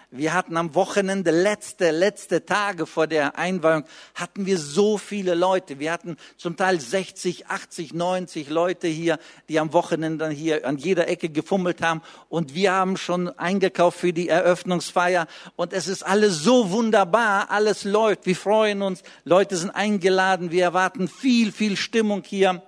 wir 0.09 0.33
hatten 0.33 0.55
am 0.55 0.73
Wochenende, 0.73 1.31
letzte, 1.31 1.91
letzte 1.91 2.45
Tage 2.45 2.85
vor 2.85 3.07
der 3.07 3.37
Einweihung, 3.37 3.83
hatten 4.15 4.45
wir 4.45 4.57
so 4.57 4.97
viele 4.97 5.35
Leute. 5.35 5.79
Wir 5.79 5.91
hatten 5.91 6.15
zum 6.37 6.55
Teil 6.55 6.79
60, 6.79 7.47
80, 7.47 7.93
90 7.93 8.49
Leute 8.49 8.87
hier, 8.87 9.19
die 9.49 9.59
am 9.59 9.73
Wochenende 9.73 10.29
hier 10.29 10.65
an 10.65 10.77
jeder 10.77 11.09
Ecke 11.09 11.27
gefummelt 11.27 11.81
haben. 11.81 12.01
Und 12.29 12.55
wir 12.55 12.71
haben 12.71 12.95
schon 12.95 13.27
eingekauft 13.37 13.99
für 13.99 14.13
die 14.13 14.29
Eröffnungsfeier. 14.29 15.27
Und 15.57 15.73
es 15.73 15.89
ist 15.89 16.03
alles 16.03 16.39
so 16.39 16.71
wunderbar. 16.71 17.51
Alles 17.51 17.83
läuft. 17.83 18.25
Wir 18.25 18.37
freuen 18.37 18.81
uns. 18.81 19.03
Leute 19.25 19.57
sind 19.57 19.71
eingeladen. 19.71 20.51
Wir 20.51 20.63
erwarten 20.63 21.09
viel, 21.09 21.51
viel 21.51 21.75
Stimmung 21.75 22.23
hier. 22.25 22.63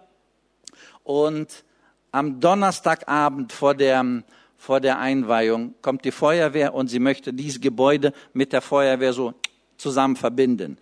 Und 1.04 1.64
am 2.12 2.42
Donnerstagabend 2.42 3.54
vor 3.54 3.76
der 3.76 4.24
vor 4.60 4.82
der 4.82 5.00
Einweihung 5.00 5.74
kommt 5.82 6.04
die 6.04 6.12
Feuerwehr 6.12 6.74
und 6.74 6.90
sie 6.90 7.00
möchte 7.00 7.34
dieses 7.34 7.62
Gebäude 7.62 8.12
mit 8.34 8.52
der 8.52 8.62
Feuerwehr 8.62 9.14
so 9.14 9.34
zusammen 9.78 10.18
verbinden. 10.18 10.78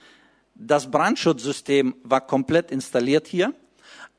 Das 0.55 0.89
Brandschutzsystem 0.89 1.95
war 2.03 2.25
komplett 2.25 2.71
installiert 2.71 3.27
hier, 3.27 3.53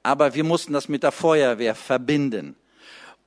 aber 0.05 0.35
wir 0.37 0.44
mussten 0.44 0.73
das 0.73 0.88
mit 0.88 1.03
der 1.03 1.11
Feuerwehr 1.11 1.75
verbinden. 1.75 2.55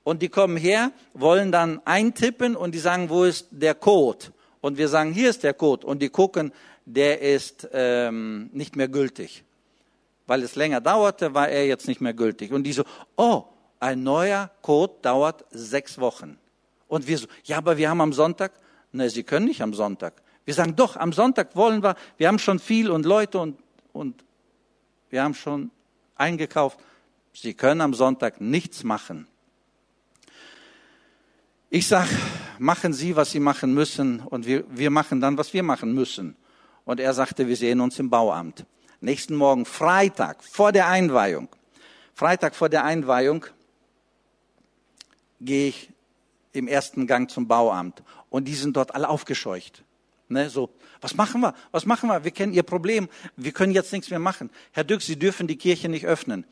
Und 0.06 0.22
die 0.22 0.30
kommen 0.30 0.56
her, 0.56 0.92
wollen 1.14 1.52
dann 1.52 1.82
eintippen 1.84 2.56
und 2.56 2.74
die 2.74 2.80
sagen, 2.80 3.10
wo 3.10 3.26
ist 3.26 3.48
der 3.52 3.76
Code? 3.76 4.28
Und 4.62 4.78
wir 4.78 4.88
sagen, 4.88 5.12
hier 5.12 5.30
ist 5.30 5.44
der 5.44 5.54
Code. 5.54 5.86
Und 5.86 6.02
die 6.02 6.10
gucken, 6.10 6.54
der 6.86 7.22
ist 7.22 7.68
ähm, 7.74 8.50
nicht 8.54 8.78
mehr 8.78 8.88
gültig. 8.88 9.44
Weil 10.28 10.44
es 10.44 10.56
länger 10.56 10.80
dauerte, 10.80 11.34
war 11.34 11.50
er 11.50 11.68
jetzt 11.68 11.90
nicht 11.90 12.00
mehr 12.00 12.14
gültig. 12.14 12.54
Und 12.54 12.64
die 12.64 12.72
so, 12.72 12.84
oh, 13.18 13.44
ein 13.82 14.04
neuer 14.04 14.52
Code 14.62 14.94
dauert 15.02 15.44
sechs 15.50 16.00
Wochen. 16.00 16.38
Und 16.88 17.08
wir 17.08 17.18
so, 17.18 17.28
ja, 17.44 17.58
aber 17.58 17.78
wir 17.78 17.90
haben 17.90 18.00
am 18.00 18.14
Sonntag, 18.14 18.54
ne, 18.92 19.10
Sie 19.10 19.24
können 19.24 19.48
nicht 19.48 19.62
am 19.62 19.74
Sonntag. 19.74 20.22
Wir 20.46 20.54
sagen, 20.54 20.76
doch, 20.76 20.96
am 20.96 21.14
Sonntag 21.14 21.56
wollen 21.56 21.84
wir, 21.84 21.96
wir 22.18 22.28
haben 22.28 22.40
schon 22.40 22.60
viel 22.60 22.92
und 22.92 23.06
Leute 23.06 23.40
und, 23.40 23.58
und 23.92 24.24
wir 25.10 25.24
haben 25.24 25.34
schon 25.34 25.72
eingekauft. 26.16 26.80
Sie 27.34 27.54
können 27.54 27.82
am 27.82 27.94
Sonntag 27.94 28.40
nichts 28.40 28.84
machen. 28.84 29.28
Ich 31.70 31.88
sag, 31.88 32.08
machen 32.60 32.94
Sie, 32.94 33.16
was 33.16 33.32
Sie 33.32 33.40
machen 33.40 33.74
müssen 33.74 34.20
und 34.20 34.46
wir, 34.46 34.64
wir 34.70 34.92
machen 34.92 35.22
dann, 35.22 35.38
was 35.38 35.54
wir 35.54 35.64
machen 35.64 35.94
müssen. 35.94 36.36
Und 36.86 37.00
er 37.00 37.14
sagte, 37.14 37.48
wir 37.48 37.56
sehen 37.56 37.80
uns 37.82 37.98
im 37.98 38.10
Bauamt. 38.10 38.66
Nächsten 39.00 39.36
Morgen, 39.36 39.66
Freitag, 39.66 40.44
vor 40.44 40.72
der 40.72 40.88
Einweihung. 40.88 41.48
Freitag 42.14 42.54
vor 42.56 42.70
der 42.70 42.84
Einweihung 42.84 43.46
gehe 45.42 45.70
ich 45.70 45.90
im 46.54 46.68
ersten 46.68 47.08
Gang 47.08 47.30
zum 47.30 47.48
Bauamt 47.48 48.04
und 48.30 48.48
die 48.48 48.56
sind 48.56 48.76
dort 48.78 48.96
alle 48.96 49.10
aufgescheucht. 49.10 49.84
Ne, 50.30 50.50
so, 50.50 50.70
was 51.02 51.16
machen 51.16 51.42
wir? 51.42 51.54
Was 51.72 51.86
machen 51.86 52.08
wir? 52.08 52.24
Wir 52.24 52.32
kennen 52.32 52.54
Ihr 52.54 52.64
Problem. 52.64 53.10
Wir 53.36 53.52
können 53.52 53.74
jetzt 53.74 53.92
nichts 53.92 54.10
mehr 54.10 54.20
machen. 54.20 54.50
Herr 54.72 54.86
Dück, 54.86 55.02
Sie 55.02 55.20
dürfen 55.20 55.48
die 55.48 55.58
Kirche 55.58 55.90
nicht 55.90 56.06
öffnen. 56.06 56.46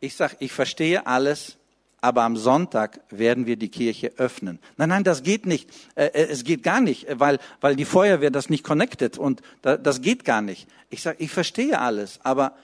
Ich 0.00 0.16
sage, 0.16 0.36
ich 0.38 0.52
verstehe 0.52 1.06
alles, 1.06 1.58
aber 2.00 2.22
am 2.22 2.36
Sonntag 2.36 3.00
werden 3.10 3.46
wir 3.46 3.56
die 3.56 3.68
Kirche 3.68 4.12
öffnen. 4.16 4.60
Nein, 4.76 4.88
nein, 4.88 5.04
das 5.04 5.22
geht 5.22 5.44
nicht. 5.44 5.68
Äh, 5.94 6.06
äh, 6.06 6.28
es 6.28 6.44
geht 6.44 6.62
gar 6.62 6.80
nicht, 6.80 7.06
weil, 7.18 7.38
weil 7.60 7.76
die 7.76 7.84
Feuerwehr 7.84 8.30
das 8.30 8.48
nicht 8.48 8.64
connected 8.64 9.18
und 9.18 9.42
das 9.62 10.00
geht 10.00 10.24
gar 10.24 10.40
nicht. 10.40 10.68
Ich 10.88 11.02
sage, 11.02 11.16
ich 11.20 11.30
verstehe 11.30 11.78
alles, 11.78 12.20
aber 12.22 12.54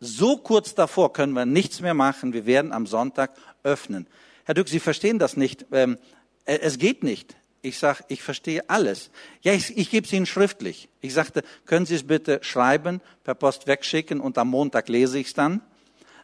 so 0.00 0.36
kurz 0.36 0.74
davor 0.74 1.12
können 1.12 1.32
wir 1.32 1.46
nichts 1.46 1.80
mehr 1.80 1.94
machen. 1.94 2.32
Wir 2.32 2.44
werden 2.44 2.72
am 2.72 2.86
Sonntag 2.86 3.30
öffnen. 3.62 4.06
Herr 4.44 4.54
Dück, 4.54 4.68
Sie 4.68 4.80
verstehen 4.80 5.18
das 5.18 5.36
nicht. 5.36 5.66
Ähm, 5.72 5.98
äh, 6.44 6.58
es 6.60 6.78
geht 6.78 7.02
nicht. 7.02 7.36
Ich 7.62 7.78
sage, 7.78 8.04
ich 8.08 8.22
verstehe 8.22 8.68
alles. 8.68 9.10
Ja, 9.40 9.54
ich, 9.54 9.76
ich 9.78 9.90
gebe 9.90 10.06
es 10.06 10.12
Ihnen 10.12 10.26
schriftlich. 10.26 10.90
Ich 11.00 11.14
sagte, 11.14 11.42
können 11.64 11.86
Sie 11.86 11.94
es 11.94 12.06
bitte 12.06 12.40
schreiben, 12.42 13.00
per 13.24 13.34
Post 13.34 13.66
wegschicken 13.66 14.20
und 14.20 14.36
am 14.36 14.48
Montag 14.48 14.88
lese 14.90 15.18
ich 15.18 15.28
es 15.28 15.34
dann? 15.34 15.62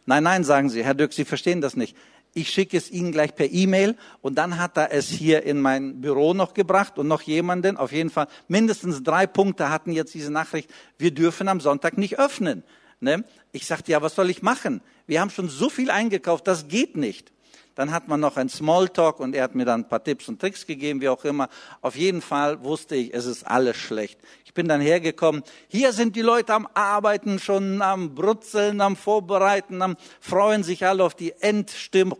Nein, 0.05 0.23
nein, 0.23 0.43
sagen 0.43 0.69
Sie, 0.69 0.83
Herr 0.83 0.93
Dück, 0.93 1.13
Sie 1.13 1.25
verstehen 1.25 1.61
das 1.61 1.75
nicht. 1.75 1.97
Ich 2.33 2.49
schicke 2.49 2.77
es 2.77 2.89
Ihnen 2.91 3.11
gleich 3.11 3.35
per 3.35 3.51
E-Mail 3.51 3.97
und 4.21 4.35
dann 4.35 4.57
hat 4.57 4.77
er 4.77 4.93
es 4.93 5.09
hier 5.09 5.43
in 5.43 5.59
mein 5.59 5.99
Büro 5.99 6.33
noch 6.33 6.53
gebracht 6.53 6.97
und 6.97 7.07
noch 7.07 7.23
jemanden, 7.23 7.75
auf 7.75 7.91
jeden 7.91 8.09
Fall 8.09 8.27
mindestens 8.47 9.03
drei 9.03 9.27
Punkte 9.27 9.69
hatten 9.69 9.91
jetzt 9.91 10.13
diese 10.13 10.31
Nachricht, 10.31 10.69
wir 10.97 11.11
dürfen 11.11 11.47
am 11.49 11.59
Sonntag 11.59 11.97
nicht 11.97 12.19
öffnen. 12.19 12.63
Ne? 12.99 13.25
Ich 13.51 13.65
sagte, 13.65 13.91
ja, 13.91 14.01
was 14.01 14.15
soll 14.15 14.29
ich 14.29 14.43
machen? 14.43 14.81
Wir 15.07 15.19
haben 15.19 15.31
schon 15.31 15.49
so 15.49 15.69
viel 15.69 15.89
eingekauft, 15.89 16.47
das 16.47 16.67
geht 16.67 16.95
nicht. 16.95 17.33
Dann 17.75 17.91
hat 17.91 18.07
man 18.07 18.19
noch 18.19 18.37
ein 18.37 18.49
Smalltalk 18.49 19.19
und 19.19 19.33
er 19.33 19.43
hat 19.43 19.55
mir 19.55 19.65
dann 19.65 19.81
ein 19.81 19.87
paar 19.87 20.03
Tipps 20.03 20.27
und 20.27 20.39
Tricks 20.39 20.67
gegeben, 20.67 20.99
wie 21.01 21.09
auch 21.09 21.23
immer. 21.23 21.47
Auf 21.81 21.95
jeden 21.95 22.21
Fall 22.21 22.63
wusste 22.63 22.95
ich, 22.95 23.13
es 23.13 23.25
ist 23.25 23.47
alles 23.47 23.77
schlecht. 23.77 24.19
Ich 24.43 24.53
bin 24.53 24.67
dann 24.67 24.81
hergekommen. 24.81 25.43
Hier 25.69 25.93
sind 25.93 26.15
die 26.15 26.21
Leute 26.21 26.53
am 26.53 26.67
Arbeiten, 26.73 27.39
schon 27.39 27.81
am 27.81 28.13
Brutzeln, 28.13 28.81
am 28.81 28.97
Vorbereiten, 28.97 29.81
am 29.81 29.95
freuen 30.19 30.63
sich 30.63 30.85
alle 30.85 31.03
auf 31.03 31.15
die 31.15 31.33
Endstimmung. 31.39 32.17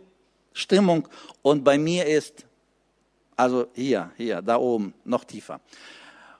Und 1.42 1.64
bei 1.64 1.76
mir 1.76 2.06
ist, 2.06 2.46
also 3.36 3.66
hier, 3.74 4.10
hier, 4.16 4.40
da 4.40 4.56
oben, 4.56 4.94
noch 5.04 5.24
tiefer. 5.24 5.60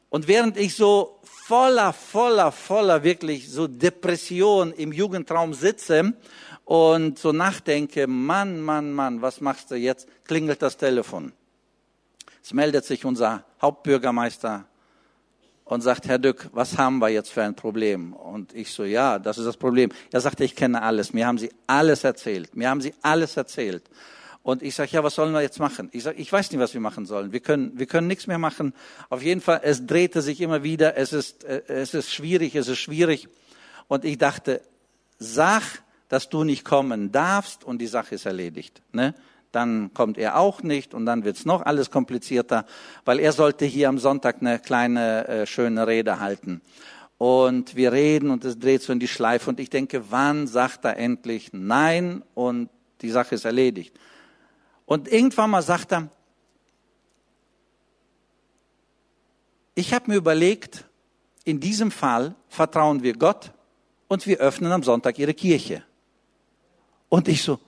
Und 0.08 0.28
während 0.28 0.56
ich 0.56 0.74
so 0.74 1.18
voller, 1.46 1.92
voller, 1.92 2.52
voller, 2.52 3.02
wirklich 3.02 3.50
so 3.50 3.66
Depression 3.66 4.72
im 4.72 4.92
Jugendraum 4.92 5.54
sitze 5.54 6.12
und 6.64 7.18
so 7.18 7.32
nachdenke, 7.32 8.06
Mann, 8.06 8.60
Mann, 8.60 8.92
Mann, 8.92 9.22
was 9.22 9.40
machst 9.40 9.70
du 9.70 9.74
jetzt? 9.74 10.06
Klingelt 10.24 10.62
das 10.62 10.76
Telefon. 10.76 11.32
Es 12.42 12.52
meldet 12.52 12.84
sich 12.84 13.04
unser 13.04 13.44
Hauptbürgermeister 13.60 14.66
und 15.64 15.80
sagt, 15.80 16.06
Herr 16.06 16.18
Dück, 16.18 16.48
was 16.52 16.78
haben 16.78 16.98
wir 16.98 17.08
jetzt 17.08 17.32
für 17.32 17.42
ein 17.42 17.56
Problem? 17.56 18.12
Und 18.12 18.54
ich 18.54 18.72
so, 18.72 18.84
ja, 18.84 19.18
das 19.18 19.38
ist 19.38 19.46
das 19.46 19.56
Problem. 19.56 19.90
Er 20.12 20.20
sagte, 20.20 20.44
ich 20.44 20.54
kenne 20.54 20.80
alles. 20.82 21.12
Mir 21.12 21.26
haben 21.26 21.38
Sie 21.38 21.50
alles 21.66 22.04
erzählt. 22.04 22.54
Mir 22.54 22.70
haben 22.70 22.80
Sie 22.80 22.94
alles 23.02 23.36
erzählt. 23.36 23.82
Und 24.42 24.62
ich 24.62 24.74
sage, 24.74 24.90
ja, 24.92 25.04
was 25.04 25.14
sollen 25.14 25.32
wir 25.32 25.40
jetzt 25.40 25.60
machen? 25.60 25.88
Ich 25.92 26.02
sage, 26.02 26.20
ich 26.20 26.32
weiß 26.32 26.50
nicht, 26.50 26.60
was 26.60 26.74
wir 26.74 26.80
machen 26.80 27.06
sollen. 27.06 27.32
Wir 27.32 27.40
können, 27.40 27.78
wir 27.78 27.86
können 27.86 28.08
nichts 28.08 28.26
mehr 28.26 28.38
machen. 28.38 28.74
Auf 29.08 29.22
jeden 29.22 29.40
Fall, 29.40 29.60
es 29.62 29.86
drehte 29.86 30.20
sich 30.20 30.40
immer 30.40 30.64
wieder. 30.64 30.96
Es 30.96 31.12
ist, 31.12 31.44
äh, 31.44 31.62
es 31.68 31.94
ist 31.94 32.12
schwierig, 32.12 32.56
es 32.56 32.66
ist 32.66 32.78
schwierig. 32.78 33.28
Und 33.86 34.04
ich 34.04 34.18
dachte, 34.18 34.60
sag, 35.18 35.62
dass 36.08 36.28
du 36.28 36.44
nicht 36.44 36.64
kommen 36.64 37.12
darfst 37.12 37.62
und 37.64 37.78
die 37.78 37.86
Sache 37.86 38.16
ist 38.16 38.26
erledigt. 38.26 38.82
Ne? 38.92 39.14
Dann 39.52 39.94
kommt 39.94 40.18
er 40.18 40.38
auch 40.38 40.62
nicht 40.62 40.92
und 40.92 41.06
dann 41.06 41.24
wird's 41.24 41.44
noch 41.44 41.62
alles 41.62 41.90
komplizierter, 41.90 42.66
weil 43.04 43.20
er 43.20 43.32
sollte 43.32 43.64
hier 43.64 43.88
am 43.88 43.98
Sonntag 43.98 44.38
eine 44.40 44.58
kleine 44.58 45.28
äh, 45.28 45.46
schöne 45.46 45.86
Rede 45.86 46.18
halten. 46.18 46.62
Und 47.16 47.76
wir 47.76 47.92
reden 47.92 48.30
und 48.30 48.44
es 48.44 48.58
dreht 48.58 48.82
so 48.82 48.92
in 48.92 48.98
die 48.98 49.06
Schleife 49.06 49.48
und 49.48 49.60
ich 49.60 49.70
denke, 49.70 50.10
wann 50.10 50.48
sagt 50.48 50.84
er 50.84 50.96
endlich 50.96 51.50
Nein 51.52 52.24
und 52.34 52.68
die 53.02 53.10
Sache 53.10 53.36
ist 53.36 53.44
erledigt. 53.44 53.96
Und 54.86 55.08
irgendwann 55.08 55.50
mal 55.50 55.62
sagt 55.62 55.92
er, 55.92 56.08
ich 59.74 59.94
habe 59.94 60.10
mir 60.10 60.16
überlegt, 60.16 60.84
in 61.44 61.60
diesem 61.60 61.90
Fall 61.90 62.34
vertrauen 62.48 63.02
wir 63.02 63.14
Gott 63.14 63.52
und 64.08 64.26
wir 64.26 64.38
öffnen 64.38 64.72
am 64.72 64.82
Sonntag 64.82 65.18
ihre 65.18 65.34
Kirche. 65.34 65.82
Und 67.08 67.28
ich 67.28 67.42
so, 67.42 67.58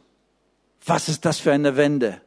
was 0.85 1.09
ist 1.09 1.25
das 1.25 1.39
für 1.39 1.53
eine 1.53 1.77
Wende? 1.77 2.21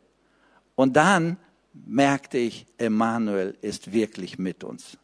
Und 0.76 0.96
dann 0.96 1.38
merkte 1.74 2.38
ich, 2.38 2.66
Emmanuel 2.78 3.56
ist 3.62 3.92
wirklich 3.92 4.40
mit 4.40 4.64
uns. 4.64 4.98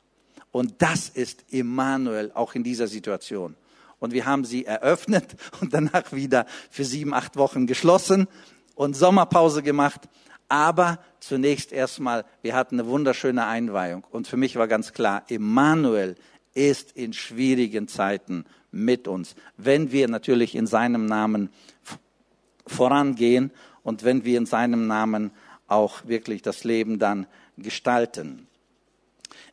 Und 0.52 0.82
das 0.82 1.10
ist 1.10 1.46
Emmanuel 1.52 2.32
auch 2.34 2.56
in 2.56 2.64
dieser 2.64 2.88
Situation. 2.88 3.56
Und 4.00 4.14
wir 4.14 4.26
haben 4.26 4.46
sie 4.46 4.66
eröffnet 4.66 5.36
und 5.62 5.74
danach 5.74 6.12
wieder 6.12 6.46
für 6.70 6.84
sieben, 6.84 7.14
acht 7.14 7.38
Wochen 7.38 7.68
geschlossen 7.68 8.28
und 8.76 8.96
Sommerpause 8.96 9.64
gemacht. 9.64 10.02
Aber 10.50 11.00
zunächst 11.20 11.72
erstmal, 11.72 12.26
wir 12.42 12.56
hatten 12.56 12.80
eine 12.80 12.90
wunderschöne 12.90 13.46
Einweihung. 13.46 14.06
Und 14.12 14.28
für 14.28 14.38
mich 14.38 14.56
war 14.56 14.68
ganz 14.68 14.94
klar, 14.94 15.24
Emmanuel 15.30 16.16
ist 16.54 16.92
in 16.92 17.14
schwierigen 17.14 17.88
Zeiten 17.88 18.46
mit 18.72 19.08
uns, 19.08 19.36
wenn 19.58 19.92
wir 19.92 20.08
natürlich 20.08 20.56
in 20.56 20.68
seinem 20.68 21.06
Namen 21.06 21.50
vorangehen 22.68 23.52
und 23.84 24.04
wenn 24.04 24.26
wir 24.26 24.38
in 24.38 24.46
seinem 24.46 24.88
Namen 24.88 25.32
auch 25.68 26.06
wirklich 26.06 26.42
das 26.42 26.64
Leben 26.64 27.00
dann 27.00 27.28
gestalten. 27.58 28.48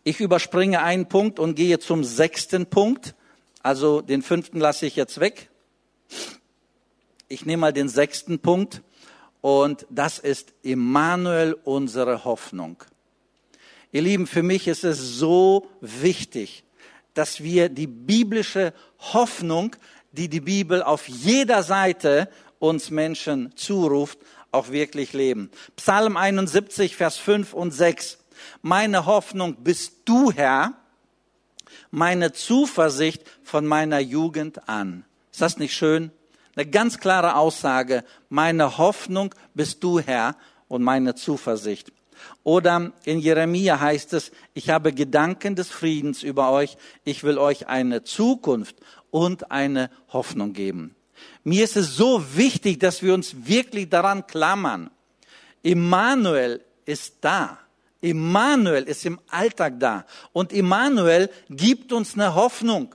Ich 0.05 0.21
überspringe 0.21 0.83
einen 0.83 1.07
Punkt 1.07 1.39
und 1.39 1.55
gehe 1.55 1.79
zum 1.79 2.05
sechsten 2.05 2.66
Punkt. 2.66 3.14
Also 3.62 4.01
den 4.01 4.23
fünften 4.23 4.59
lasse 4.59 4.87
ich 4.87 4.97
jetzt 4.97 5.21
weg. 5.21 5.51
Ich 7.29 7.45
nehme 7.45 7.61
mal 7.61 7.73
den 7.73 7.89
sechsten 7.89 8.39
Punkt 8.39 8.83
und 9.41 9.86
das 9.91 10.18
ist 10.18 10.53
Immanuel 10.62 11.57
unsere 11.64 12.24
Hoffnung. 12.24 12.76
Ihr 13.93 14.03
Lieben, 14.03 14.26
für 14.26 14.43
mich 14.43 14.68
ist 14.68 14.84
es 14.84 14.99
so 14.99 15.68
wichtig, 15.80 16.64
dass 17.14 17.43
wir 17.43 17.68
die 17.68 17.86
biblische 17.86 18.72
Hoffnung, 18.99 19.74
die 20.12 20.28
die 20.28 20.41
Bibel 20.41 20.82
auf 20.82 21.09
jeder 21.09 21.62
Seite 21.62 22.28
uns 22.59 22.91
Menschen 22.91 23.57
zuruft, 23.57 24.18
auch 24.53 24.70
wirklich 24.70 25.12
leben. 25.12 25.51
Psalm 25.76 26.16
71, 26.16 26.97
Vers 26.97 27.16
5 27.16 27.53
und 27.53 27.72
6. 27.72 28.18
Meine 28.62 29.07
Hoffnung 29.07 29.57
bist 29.62 29.95
du, 30.05 30.32
Herr, 30.32 30.74
meine 31.91 32.32
Zuversicht 32.32 33.22
von 33.43 33.66
meiner 33.66 33.99
Jugend 33.99 34.68
an. 34.68 35.05
Ist 35.32 35.41
das 35.41 35.59
nicht 35.59 35.74
schön? 35.74 36.12
Eine 36.61 36.68
ganz 36.68 36.98
klare 36.98 37.36
Aussage. 37.36 38.04
Meine 38.28 38.76
Hoffnung 38.76 39.34
bist 39.54 39.82
du, 39.82 39.98
Herr, 39.98 40.36
und 40.68 40.82
meine 40.82 41.14
Zuversicht. 41.14 41.90
Oder 42.42 42.92
in 43.04 43.18
Jeremia 43.18 43.80
heißt 43.80 44.12
es, 44.12 44.30
ich 44.52 44.68
habe 44.68 44.92
Gedanken 44.92 45.56
des 45.56 45.70
Friedens 45.70 46.22
über 46.22 46.50
euch, 46.50 46.76
ich 47.02 47.24
will 47.24 47.38
euch 47.38 47.68
eine 47.68 48.04
Zukunft 48.04 48.76
und 49.11 49.50
eine 49.50 49.88
Hoffnung 50.12 50.52
geben. 50.52 50.94
Mir 51.44 51.64
ist 51.64 51.78
es 51.78 51.96
so 51.96 52.36
wichtig, 52.36 52.78
dass 52.78 53.00
wir 53.00 53.14
uns 53.14 53.46
wirklich 53.46 53.88
daran 53.88 54.26
klammern. 54.26 54.90
Immanuel 55.62 56.62
ist 56.84 57.14
da. 57.22 57.58
Immanuel 58.02 58.82
ist 58.82 59.06
im 59.06 59.18
Alltag 59.30 59.80
da. 59.80 60.04
Und 60.34 60.52
Immanuel 60.52 61.30
gibt 61.48 61.90
uns 61.94 62.12
eine 62.12 62.34
Hoffnung. 62.34 62.94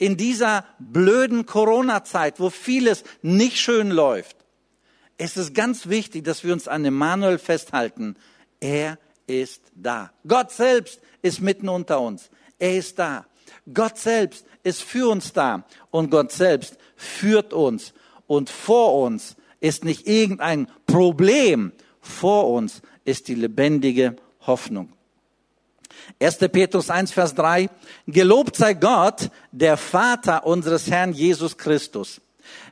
In 0.00 0.16
dieser 0.16 0.64
blöden 0.78 1.44
Corona-Zeit, 1.44 2.40
wo 2.40 2.48
vieles 2.48 3.04
nicht 3.20 3.58
schön 3.58 3.90
läuft, 3.90 4.34
ist 5.18 5.36
es 5.36 5.52
ganz 5.52 5.90
wichtig, 5.90 6.24
dass 6.24 6.42
wir 6.42 6.54
uns 6.54 6.68
an 6.68 6.86
Immanuel 6.86 7.36
festhalten. 7.36 8.16
Er 8.60 8.98
ist 9.26 9.60
da. 9.74 10.10
Gott 10.26 10.52
selbst 10.52 11.02
ist 11.20 11.42
mitten 11.42 11.68
unter 11.68 12.00
uns. 12.00 12.30
Er 12.58 12.78
ist 12.78 12.98
da. 12.98 13.26
Gott 13.74 13.98
selbst 13.98 14.46
ist 14.62 14.82
für 14.82 15.10
uns 15.10 15.34
da. 15.34 15.66
Und 15.90 16.10
Gott 16.10 16.32
selbst 16.32 16.78
führt 16.96 17.52
uns. 17.52 17.92
Und 18.26 18.48
vor 18.48 19.02
uns 19.02 19.36
ist 19.60 19.84
nicht 19.84 20.06
irgendein 20.06 20.66
Problem. 20.86 21.72
Vor 22.00 22.48
uns 22.48 22.80
ist 23.04 23.28
die 23.28 23.34
lebendige 23.34 24.16
Hoffnung. 24.46 24.94
1. 26.20 26.38
Petrus 26.38 26.90
1, 26.90 27.12
Vers 27.12 27.34
3. 27.34 27.68
Gelobt 28.06 28.56
sei 28.56 28.74
Gott, 28.74 29.30
der 29.52 29.76
Vater 29.76 30.46
unseres 30.46 30.90
Herrn 30.90 31.12
Jesus 31.12 31.56
Christus, 31.56 32.20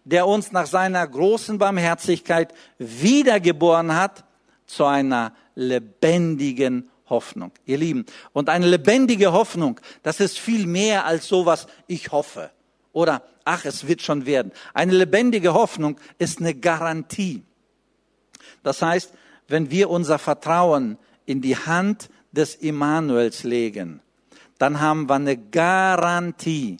der 0.04 0.26
uns 0.26 0.52
nach 0.52 0.66
seiner 0.66 1.06
großen 1.06 1.58
Barmherzigkeit 1.58 2.52
wiedergeboren 2.78 3.94
hat 3.94 4.24
zu 4.66 4.84
einer 4.84 5.32
lebendigen 5.54 6.90
Hoffnung. 7.08 7.52
Ihr 7.64 7.78
Lieben, 7.78 8.06
und 8.32 8.48
eine 8.48 8.66
lebendige 8.66 9.32
Hoffnung, 9.32 9.80
das 10.02 10.20
ist 10.20 10.38
viel 10.38 10.66
mehr 10.66 11.04
als 11.04 11.26
sowas, 11.26 11.66
ich 11.86 12.12
hoffe. 12.12 12.50
Oder, 12.92 13.22
ach, 13.44 13.64
es 13.64 13.86
wird 13.86 14.02
schon 14.02 14.26
werden. 14.26 14.52
Eine 14.74 14.92
lebendige 14.92 15.54
Hoffnung 15.54 15.98
ist 16.18 16.40
eine 16.40 16.54
Garantie. 16.54 17.42
Das 18.62 18.82
heißt, 18.82 19.12
wenn 19.46 19.70
wir 19.70 19.90
unser 19.90 20.18
Vertrauen 20.18 20.98
in 21.24 21.40
die 21.40 21.56
Hand 21.56 22.10
des 22.32 22.54
Immanuels 22.56 23.44
legen, 23.44 24.00
dann 24.58 24.80
haben 24.80 25.08
wir 25.08 25.14
eine 25.14 25.36
Garantie. 25.36 26.78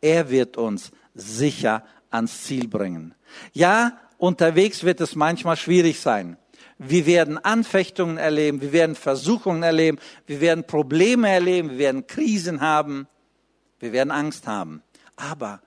Er 0.00 0.30
wird 0.30 0.56
uns 0.56 0.92
sicher 1.14 1.84
ans 2.10 2.42
Ziel 2.42 2.68
bringen. 2.68 3.14
Ja, 3.52 3.98
unterwegs 4.18 4.84
wird 4.84 5.00
es 5.00 5.14
manchmal 5.16 5.56
schwierig 5.56 6.00
sein. 6.00 6.36
Wir 6.78 7.06
werden 7.06 7.38
Anfechtungen 7.38 8.18
erleben, 8.18 8.60
wir 8.60 8.72
werden 8.72 8.96
Versuchungen 8.96 9.62
erleben, 9.62 9.98
wir 10.26 10.40
werden 10.40 10.66
Probleme 10.66 11.28
erleben, 11.28 11.70
wir 11.70 11.78
werden 11.78 12.06
Krisen 12.06 12.60
haben, 12.60 13.06
wir 13.78 13.92
werden 13.92 14.10
Angst 14.10 14.46
haben. 14.46 14.82
Aber 15.16 15.60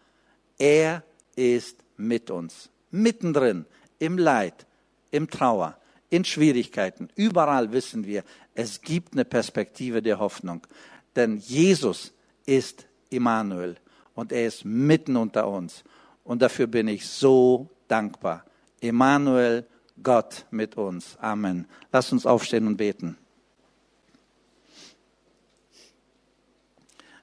er 0.57 1.03
ist 1.35 1.77
mit 1.95 2.29
uns, 2.29 2.69
mittendrin, 2.91 3.65
im 3.99 4.17
Leid, 4.17 4.65
im 5.11 5.29
Trauer, 5.29 5.77
in 6.09 6.25
Schwierigkeiten. 6.25 7.09
Überall 7.15 7.71
wissen 7.71 8.05
wir, 8.05 8.23
es 8.57 8.81
gibt 8.81 9.13
eine 9.13 9.23
Perspektive 9.23 10.01
der 10.01 10.17
Hoffnung. 10.17 10.65
Denn 11.15 11.37
Jesus 11.37 12.11
ist 12.47 12.87
Immanuel 13.11 13.77
und 14.15 14.31
er 14.31 14.47
ist 14.47 14.65
mitten 14.65 15.15
unter 15.15 15.47
uns. 15.47 15.83
Und 16.23 16.41
dafür 16.41 16.65
bin 16.65 16.87
ich 16.87 17.07
so 17.07 17.69
dankbar. 17.87 18.45
Immanuel, 18.79 19.67
Gott 20.01 20.47
mit 20.49 20.75
uns. 20.75 21.17
Amen. 21.21 21.67
Lass 21.91 22.11
uns 22.11 22.25
aufstehen 22.25 22.65
und 22.65 22.77
beten. 22.77 23.15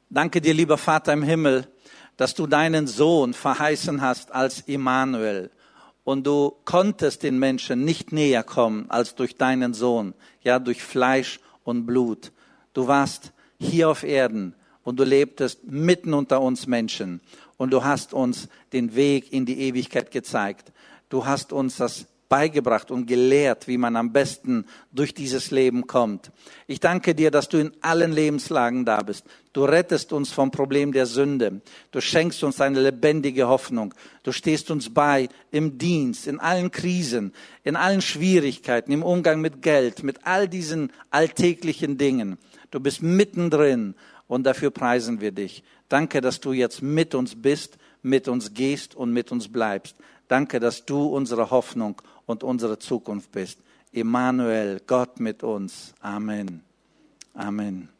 Danke 0.08 0.40
dir, 0.40 0.54
lieber 0.54 0.78
Vater 0.78 1.12
im 1.12 1.24
Himmel, 1.24 1.66
dass 2.16 2.34
du 2.34 2.46
deinen 2.46 2.86
Sohn 2.86 3.34
verheißen 3.34 4.00
hast 4.00 4.30
als 4.30 4.60
Immanuel. 4.60 5.50
Und 6.04 6.26
du 6.26 6.54
konntest 6.64 7.22
den 7.22 7.38
Menschen 7.38 7.84
nicht 7.84 8.12
näher 8.12 8.42
kommen 8.42 8.90
als 8.90 9.14
durch 9.14 9.36
deinen 9.36 9.72
Sohn, 9.74 10.14
ja, 10.42 10.58
durch 10.58 10.82
Fleisch 10.82 11.40
und 11.64 11.86
Blut. 11.86 12.30
Du 12.74 12.86
warst 12.86 13.32
hier 13.58 13.88
auf 13.88 14.02
Erden 14.02 14.54
und 14.82 15.00
du 15.00 15.04
lebtest 15.04 15.64
mitten 15.64 16.12
unter 16.12 16.42
uns 16.42 16.66
Menschen 16.66 17.20
und 17.56 17.72
du 17.72 17.84
hast 17.84 18.12
uns 18.12 18.48
den 18.72 18.94
Weg 18.94 19.32
in 19.32 19.46
die 19.46 19.60
Ewigkeit 19.60 20.10
gezeigt. 20.10 20.72
Du 21.08 21.24
hast 21.24 21.52
uns 21.52 21.78
das 21.78 22.06
beigebracht 22.28 22.90
und 22.90 23.06
gelehrt, 23.06 23.68
wie 23.68 23.78
man 23.78 23.96
am 23.96 24.12
besten 24.12 24.66
durch 24.92 25.14
dieses 25.14 25.50
Leben 25.50 25.86
kommt. 25.86 26.30
Ich 26.66 26.80
danke 26.80 27.14
dir, 27.14 27.30
dass 27.30 27.48
du 27.48 27.58
in 27.58 27.72
allen 27.80 28.12
Lebenslagen 28.12 28.84
da 28.84 29.02
bist. 29.02 29.24
Du 29.52 29.64
rettest 29.64 30.12
uns 30.12 30.32
vom 30.32 30.50
Problem 30.50 30.92
der 30.92 31.06
Sünde. 31.06 31.60
Du 31.90 32.00
schenkst 32.00 32.42
uns 32.42 32.60
eine 32.60 32.80
lebendige 32.80 33.46
Hoffnung. 33.46 33.94
Du 34.22 34.32
stehst 34.32 34.70
uns 34.70 34.92
bei 34.92 35.28
im 35.50 35.78
Dienst, 35.78 36.26
in 36.26 36.40
allen 36.40 36.70
Krisen, 36.70 37.32
in 37.62 37.76
allen 37.76 38.02
Schwierigkeiten, 38.02 38.90
im 38.90 39.02
Umgang 39.02 39.40
mit 39.40 39.62
Geld, 39.62 40.02
mit 40.02 40.26
all 40.26 40.48
diesen 40.48 40.92
alltäglichen 41.10 41.98
Dingen. 41.98 42.38
Du 42.70 42.80
bist 42.80 43.02
mittendrin 43.02 43.94
und 44.26 44.44
dafür 44.44 44.70
preisen 44.70 45.20
wir 45.20 45.30
dich. 45.30 45.62
Danke, 45.88 46.20
dass 46.20 46.40
du 46.40 46.52
jetzt 46.52 46.82
mit 46.82 47.14
uns 47.14 47.40
bist, 47.40 47.78
mit 48.02 48.26
uns 48.26 48.54
gehst 48.54 48.94
und 48.94 49.12
mit 49.12 49.30
uns 49.30 49.52
bleibst. 49.52 49.96
Danke, 50.28 50.58
dass 50.58 50.86
du 50.86 51.06
unsere 51.06 51.50
Hoffnung 51.50 52.00
und 52.26 52.42
unsere 52.42 52.78
Zukunft 52.78 53.32
bist. 53.32 53.58
Immanuel, 53.92 54.80
Gott 54.86 55.20
mit 55.20 55.42
uns. 55.42 55.94
Amen. 56.00 56.62
Amen. 57.34 57.93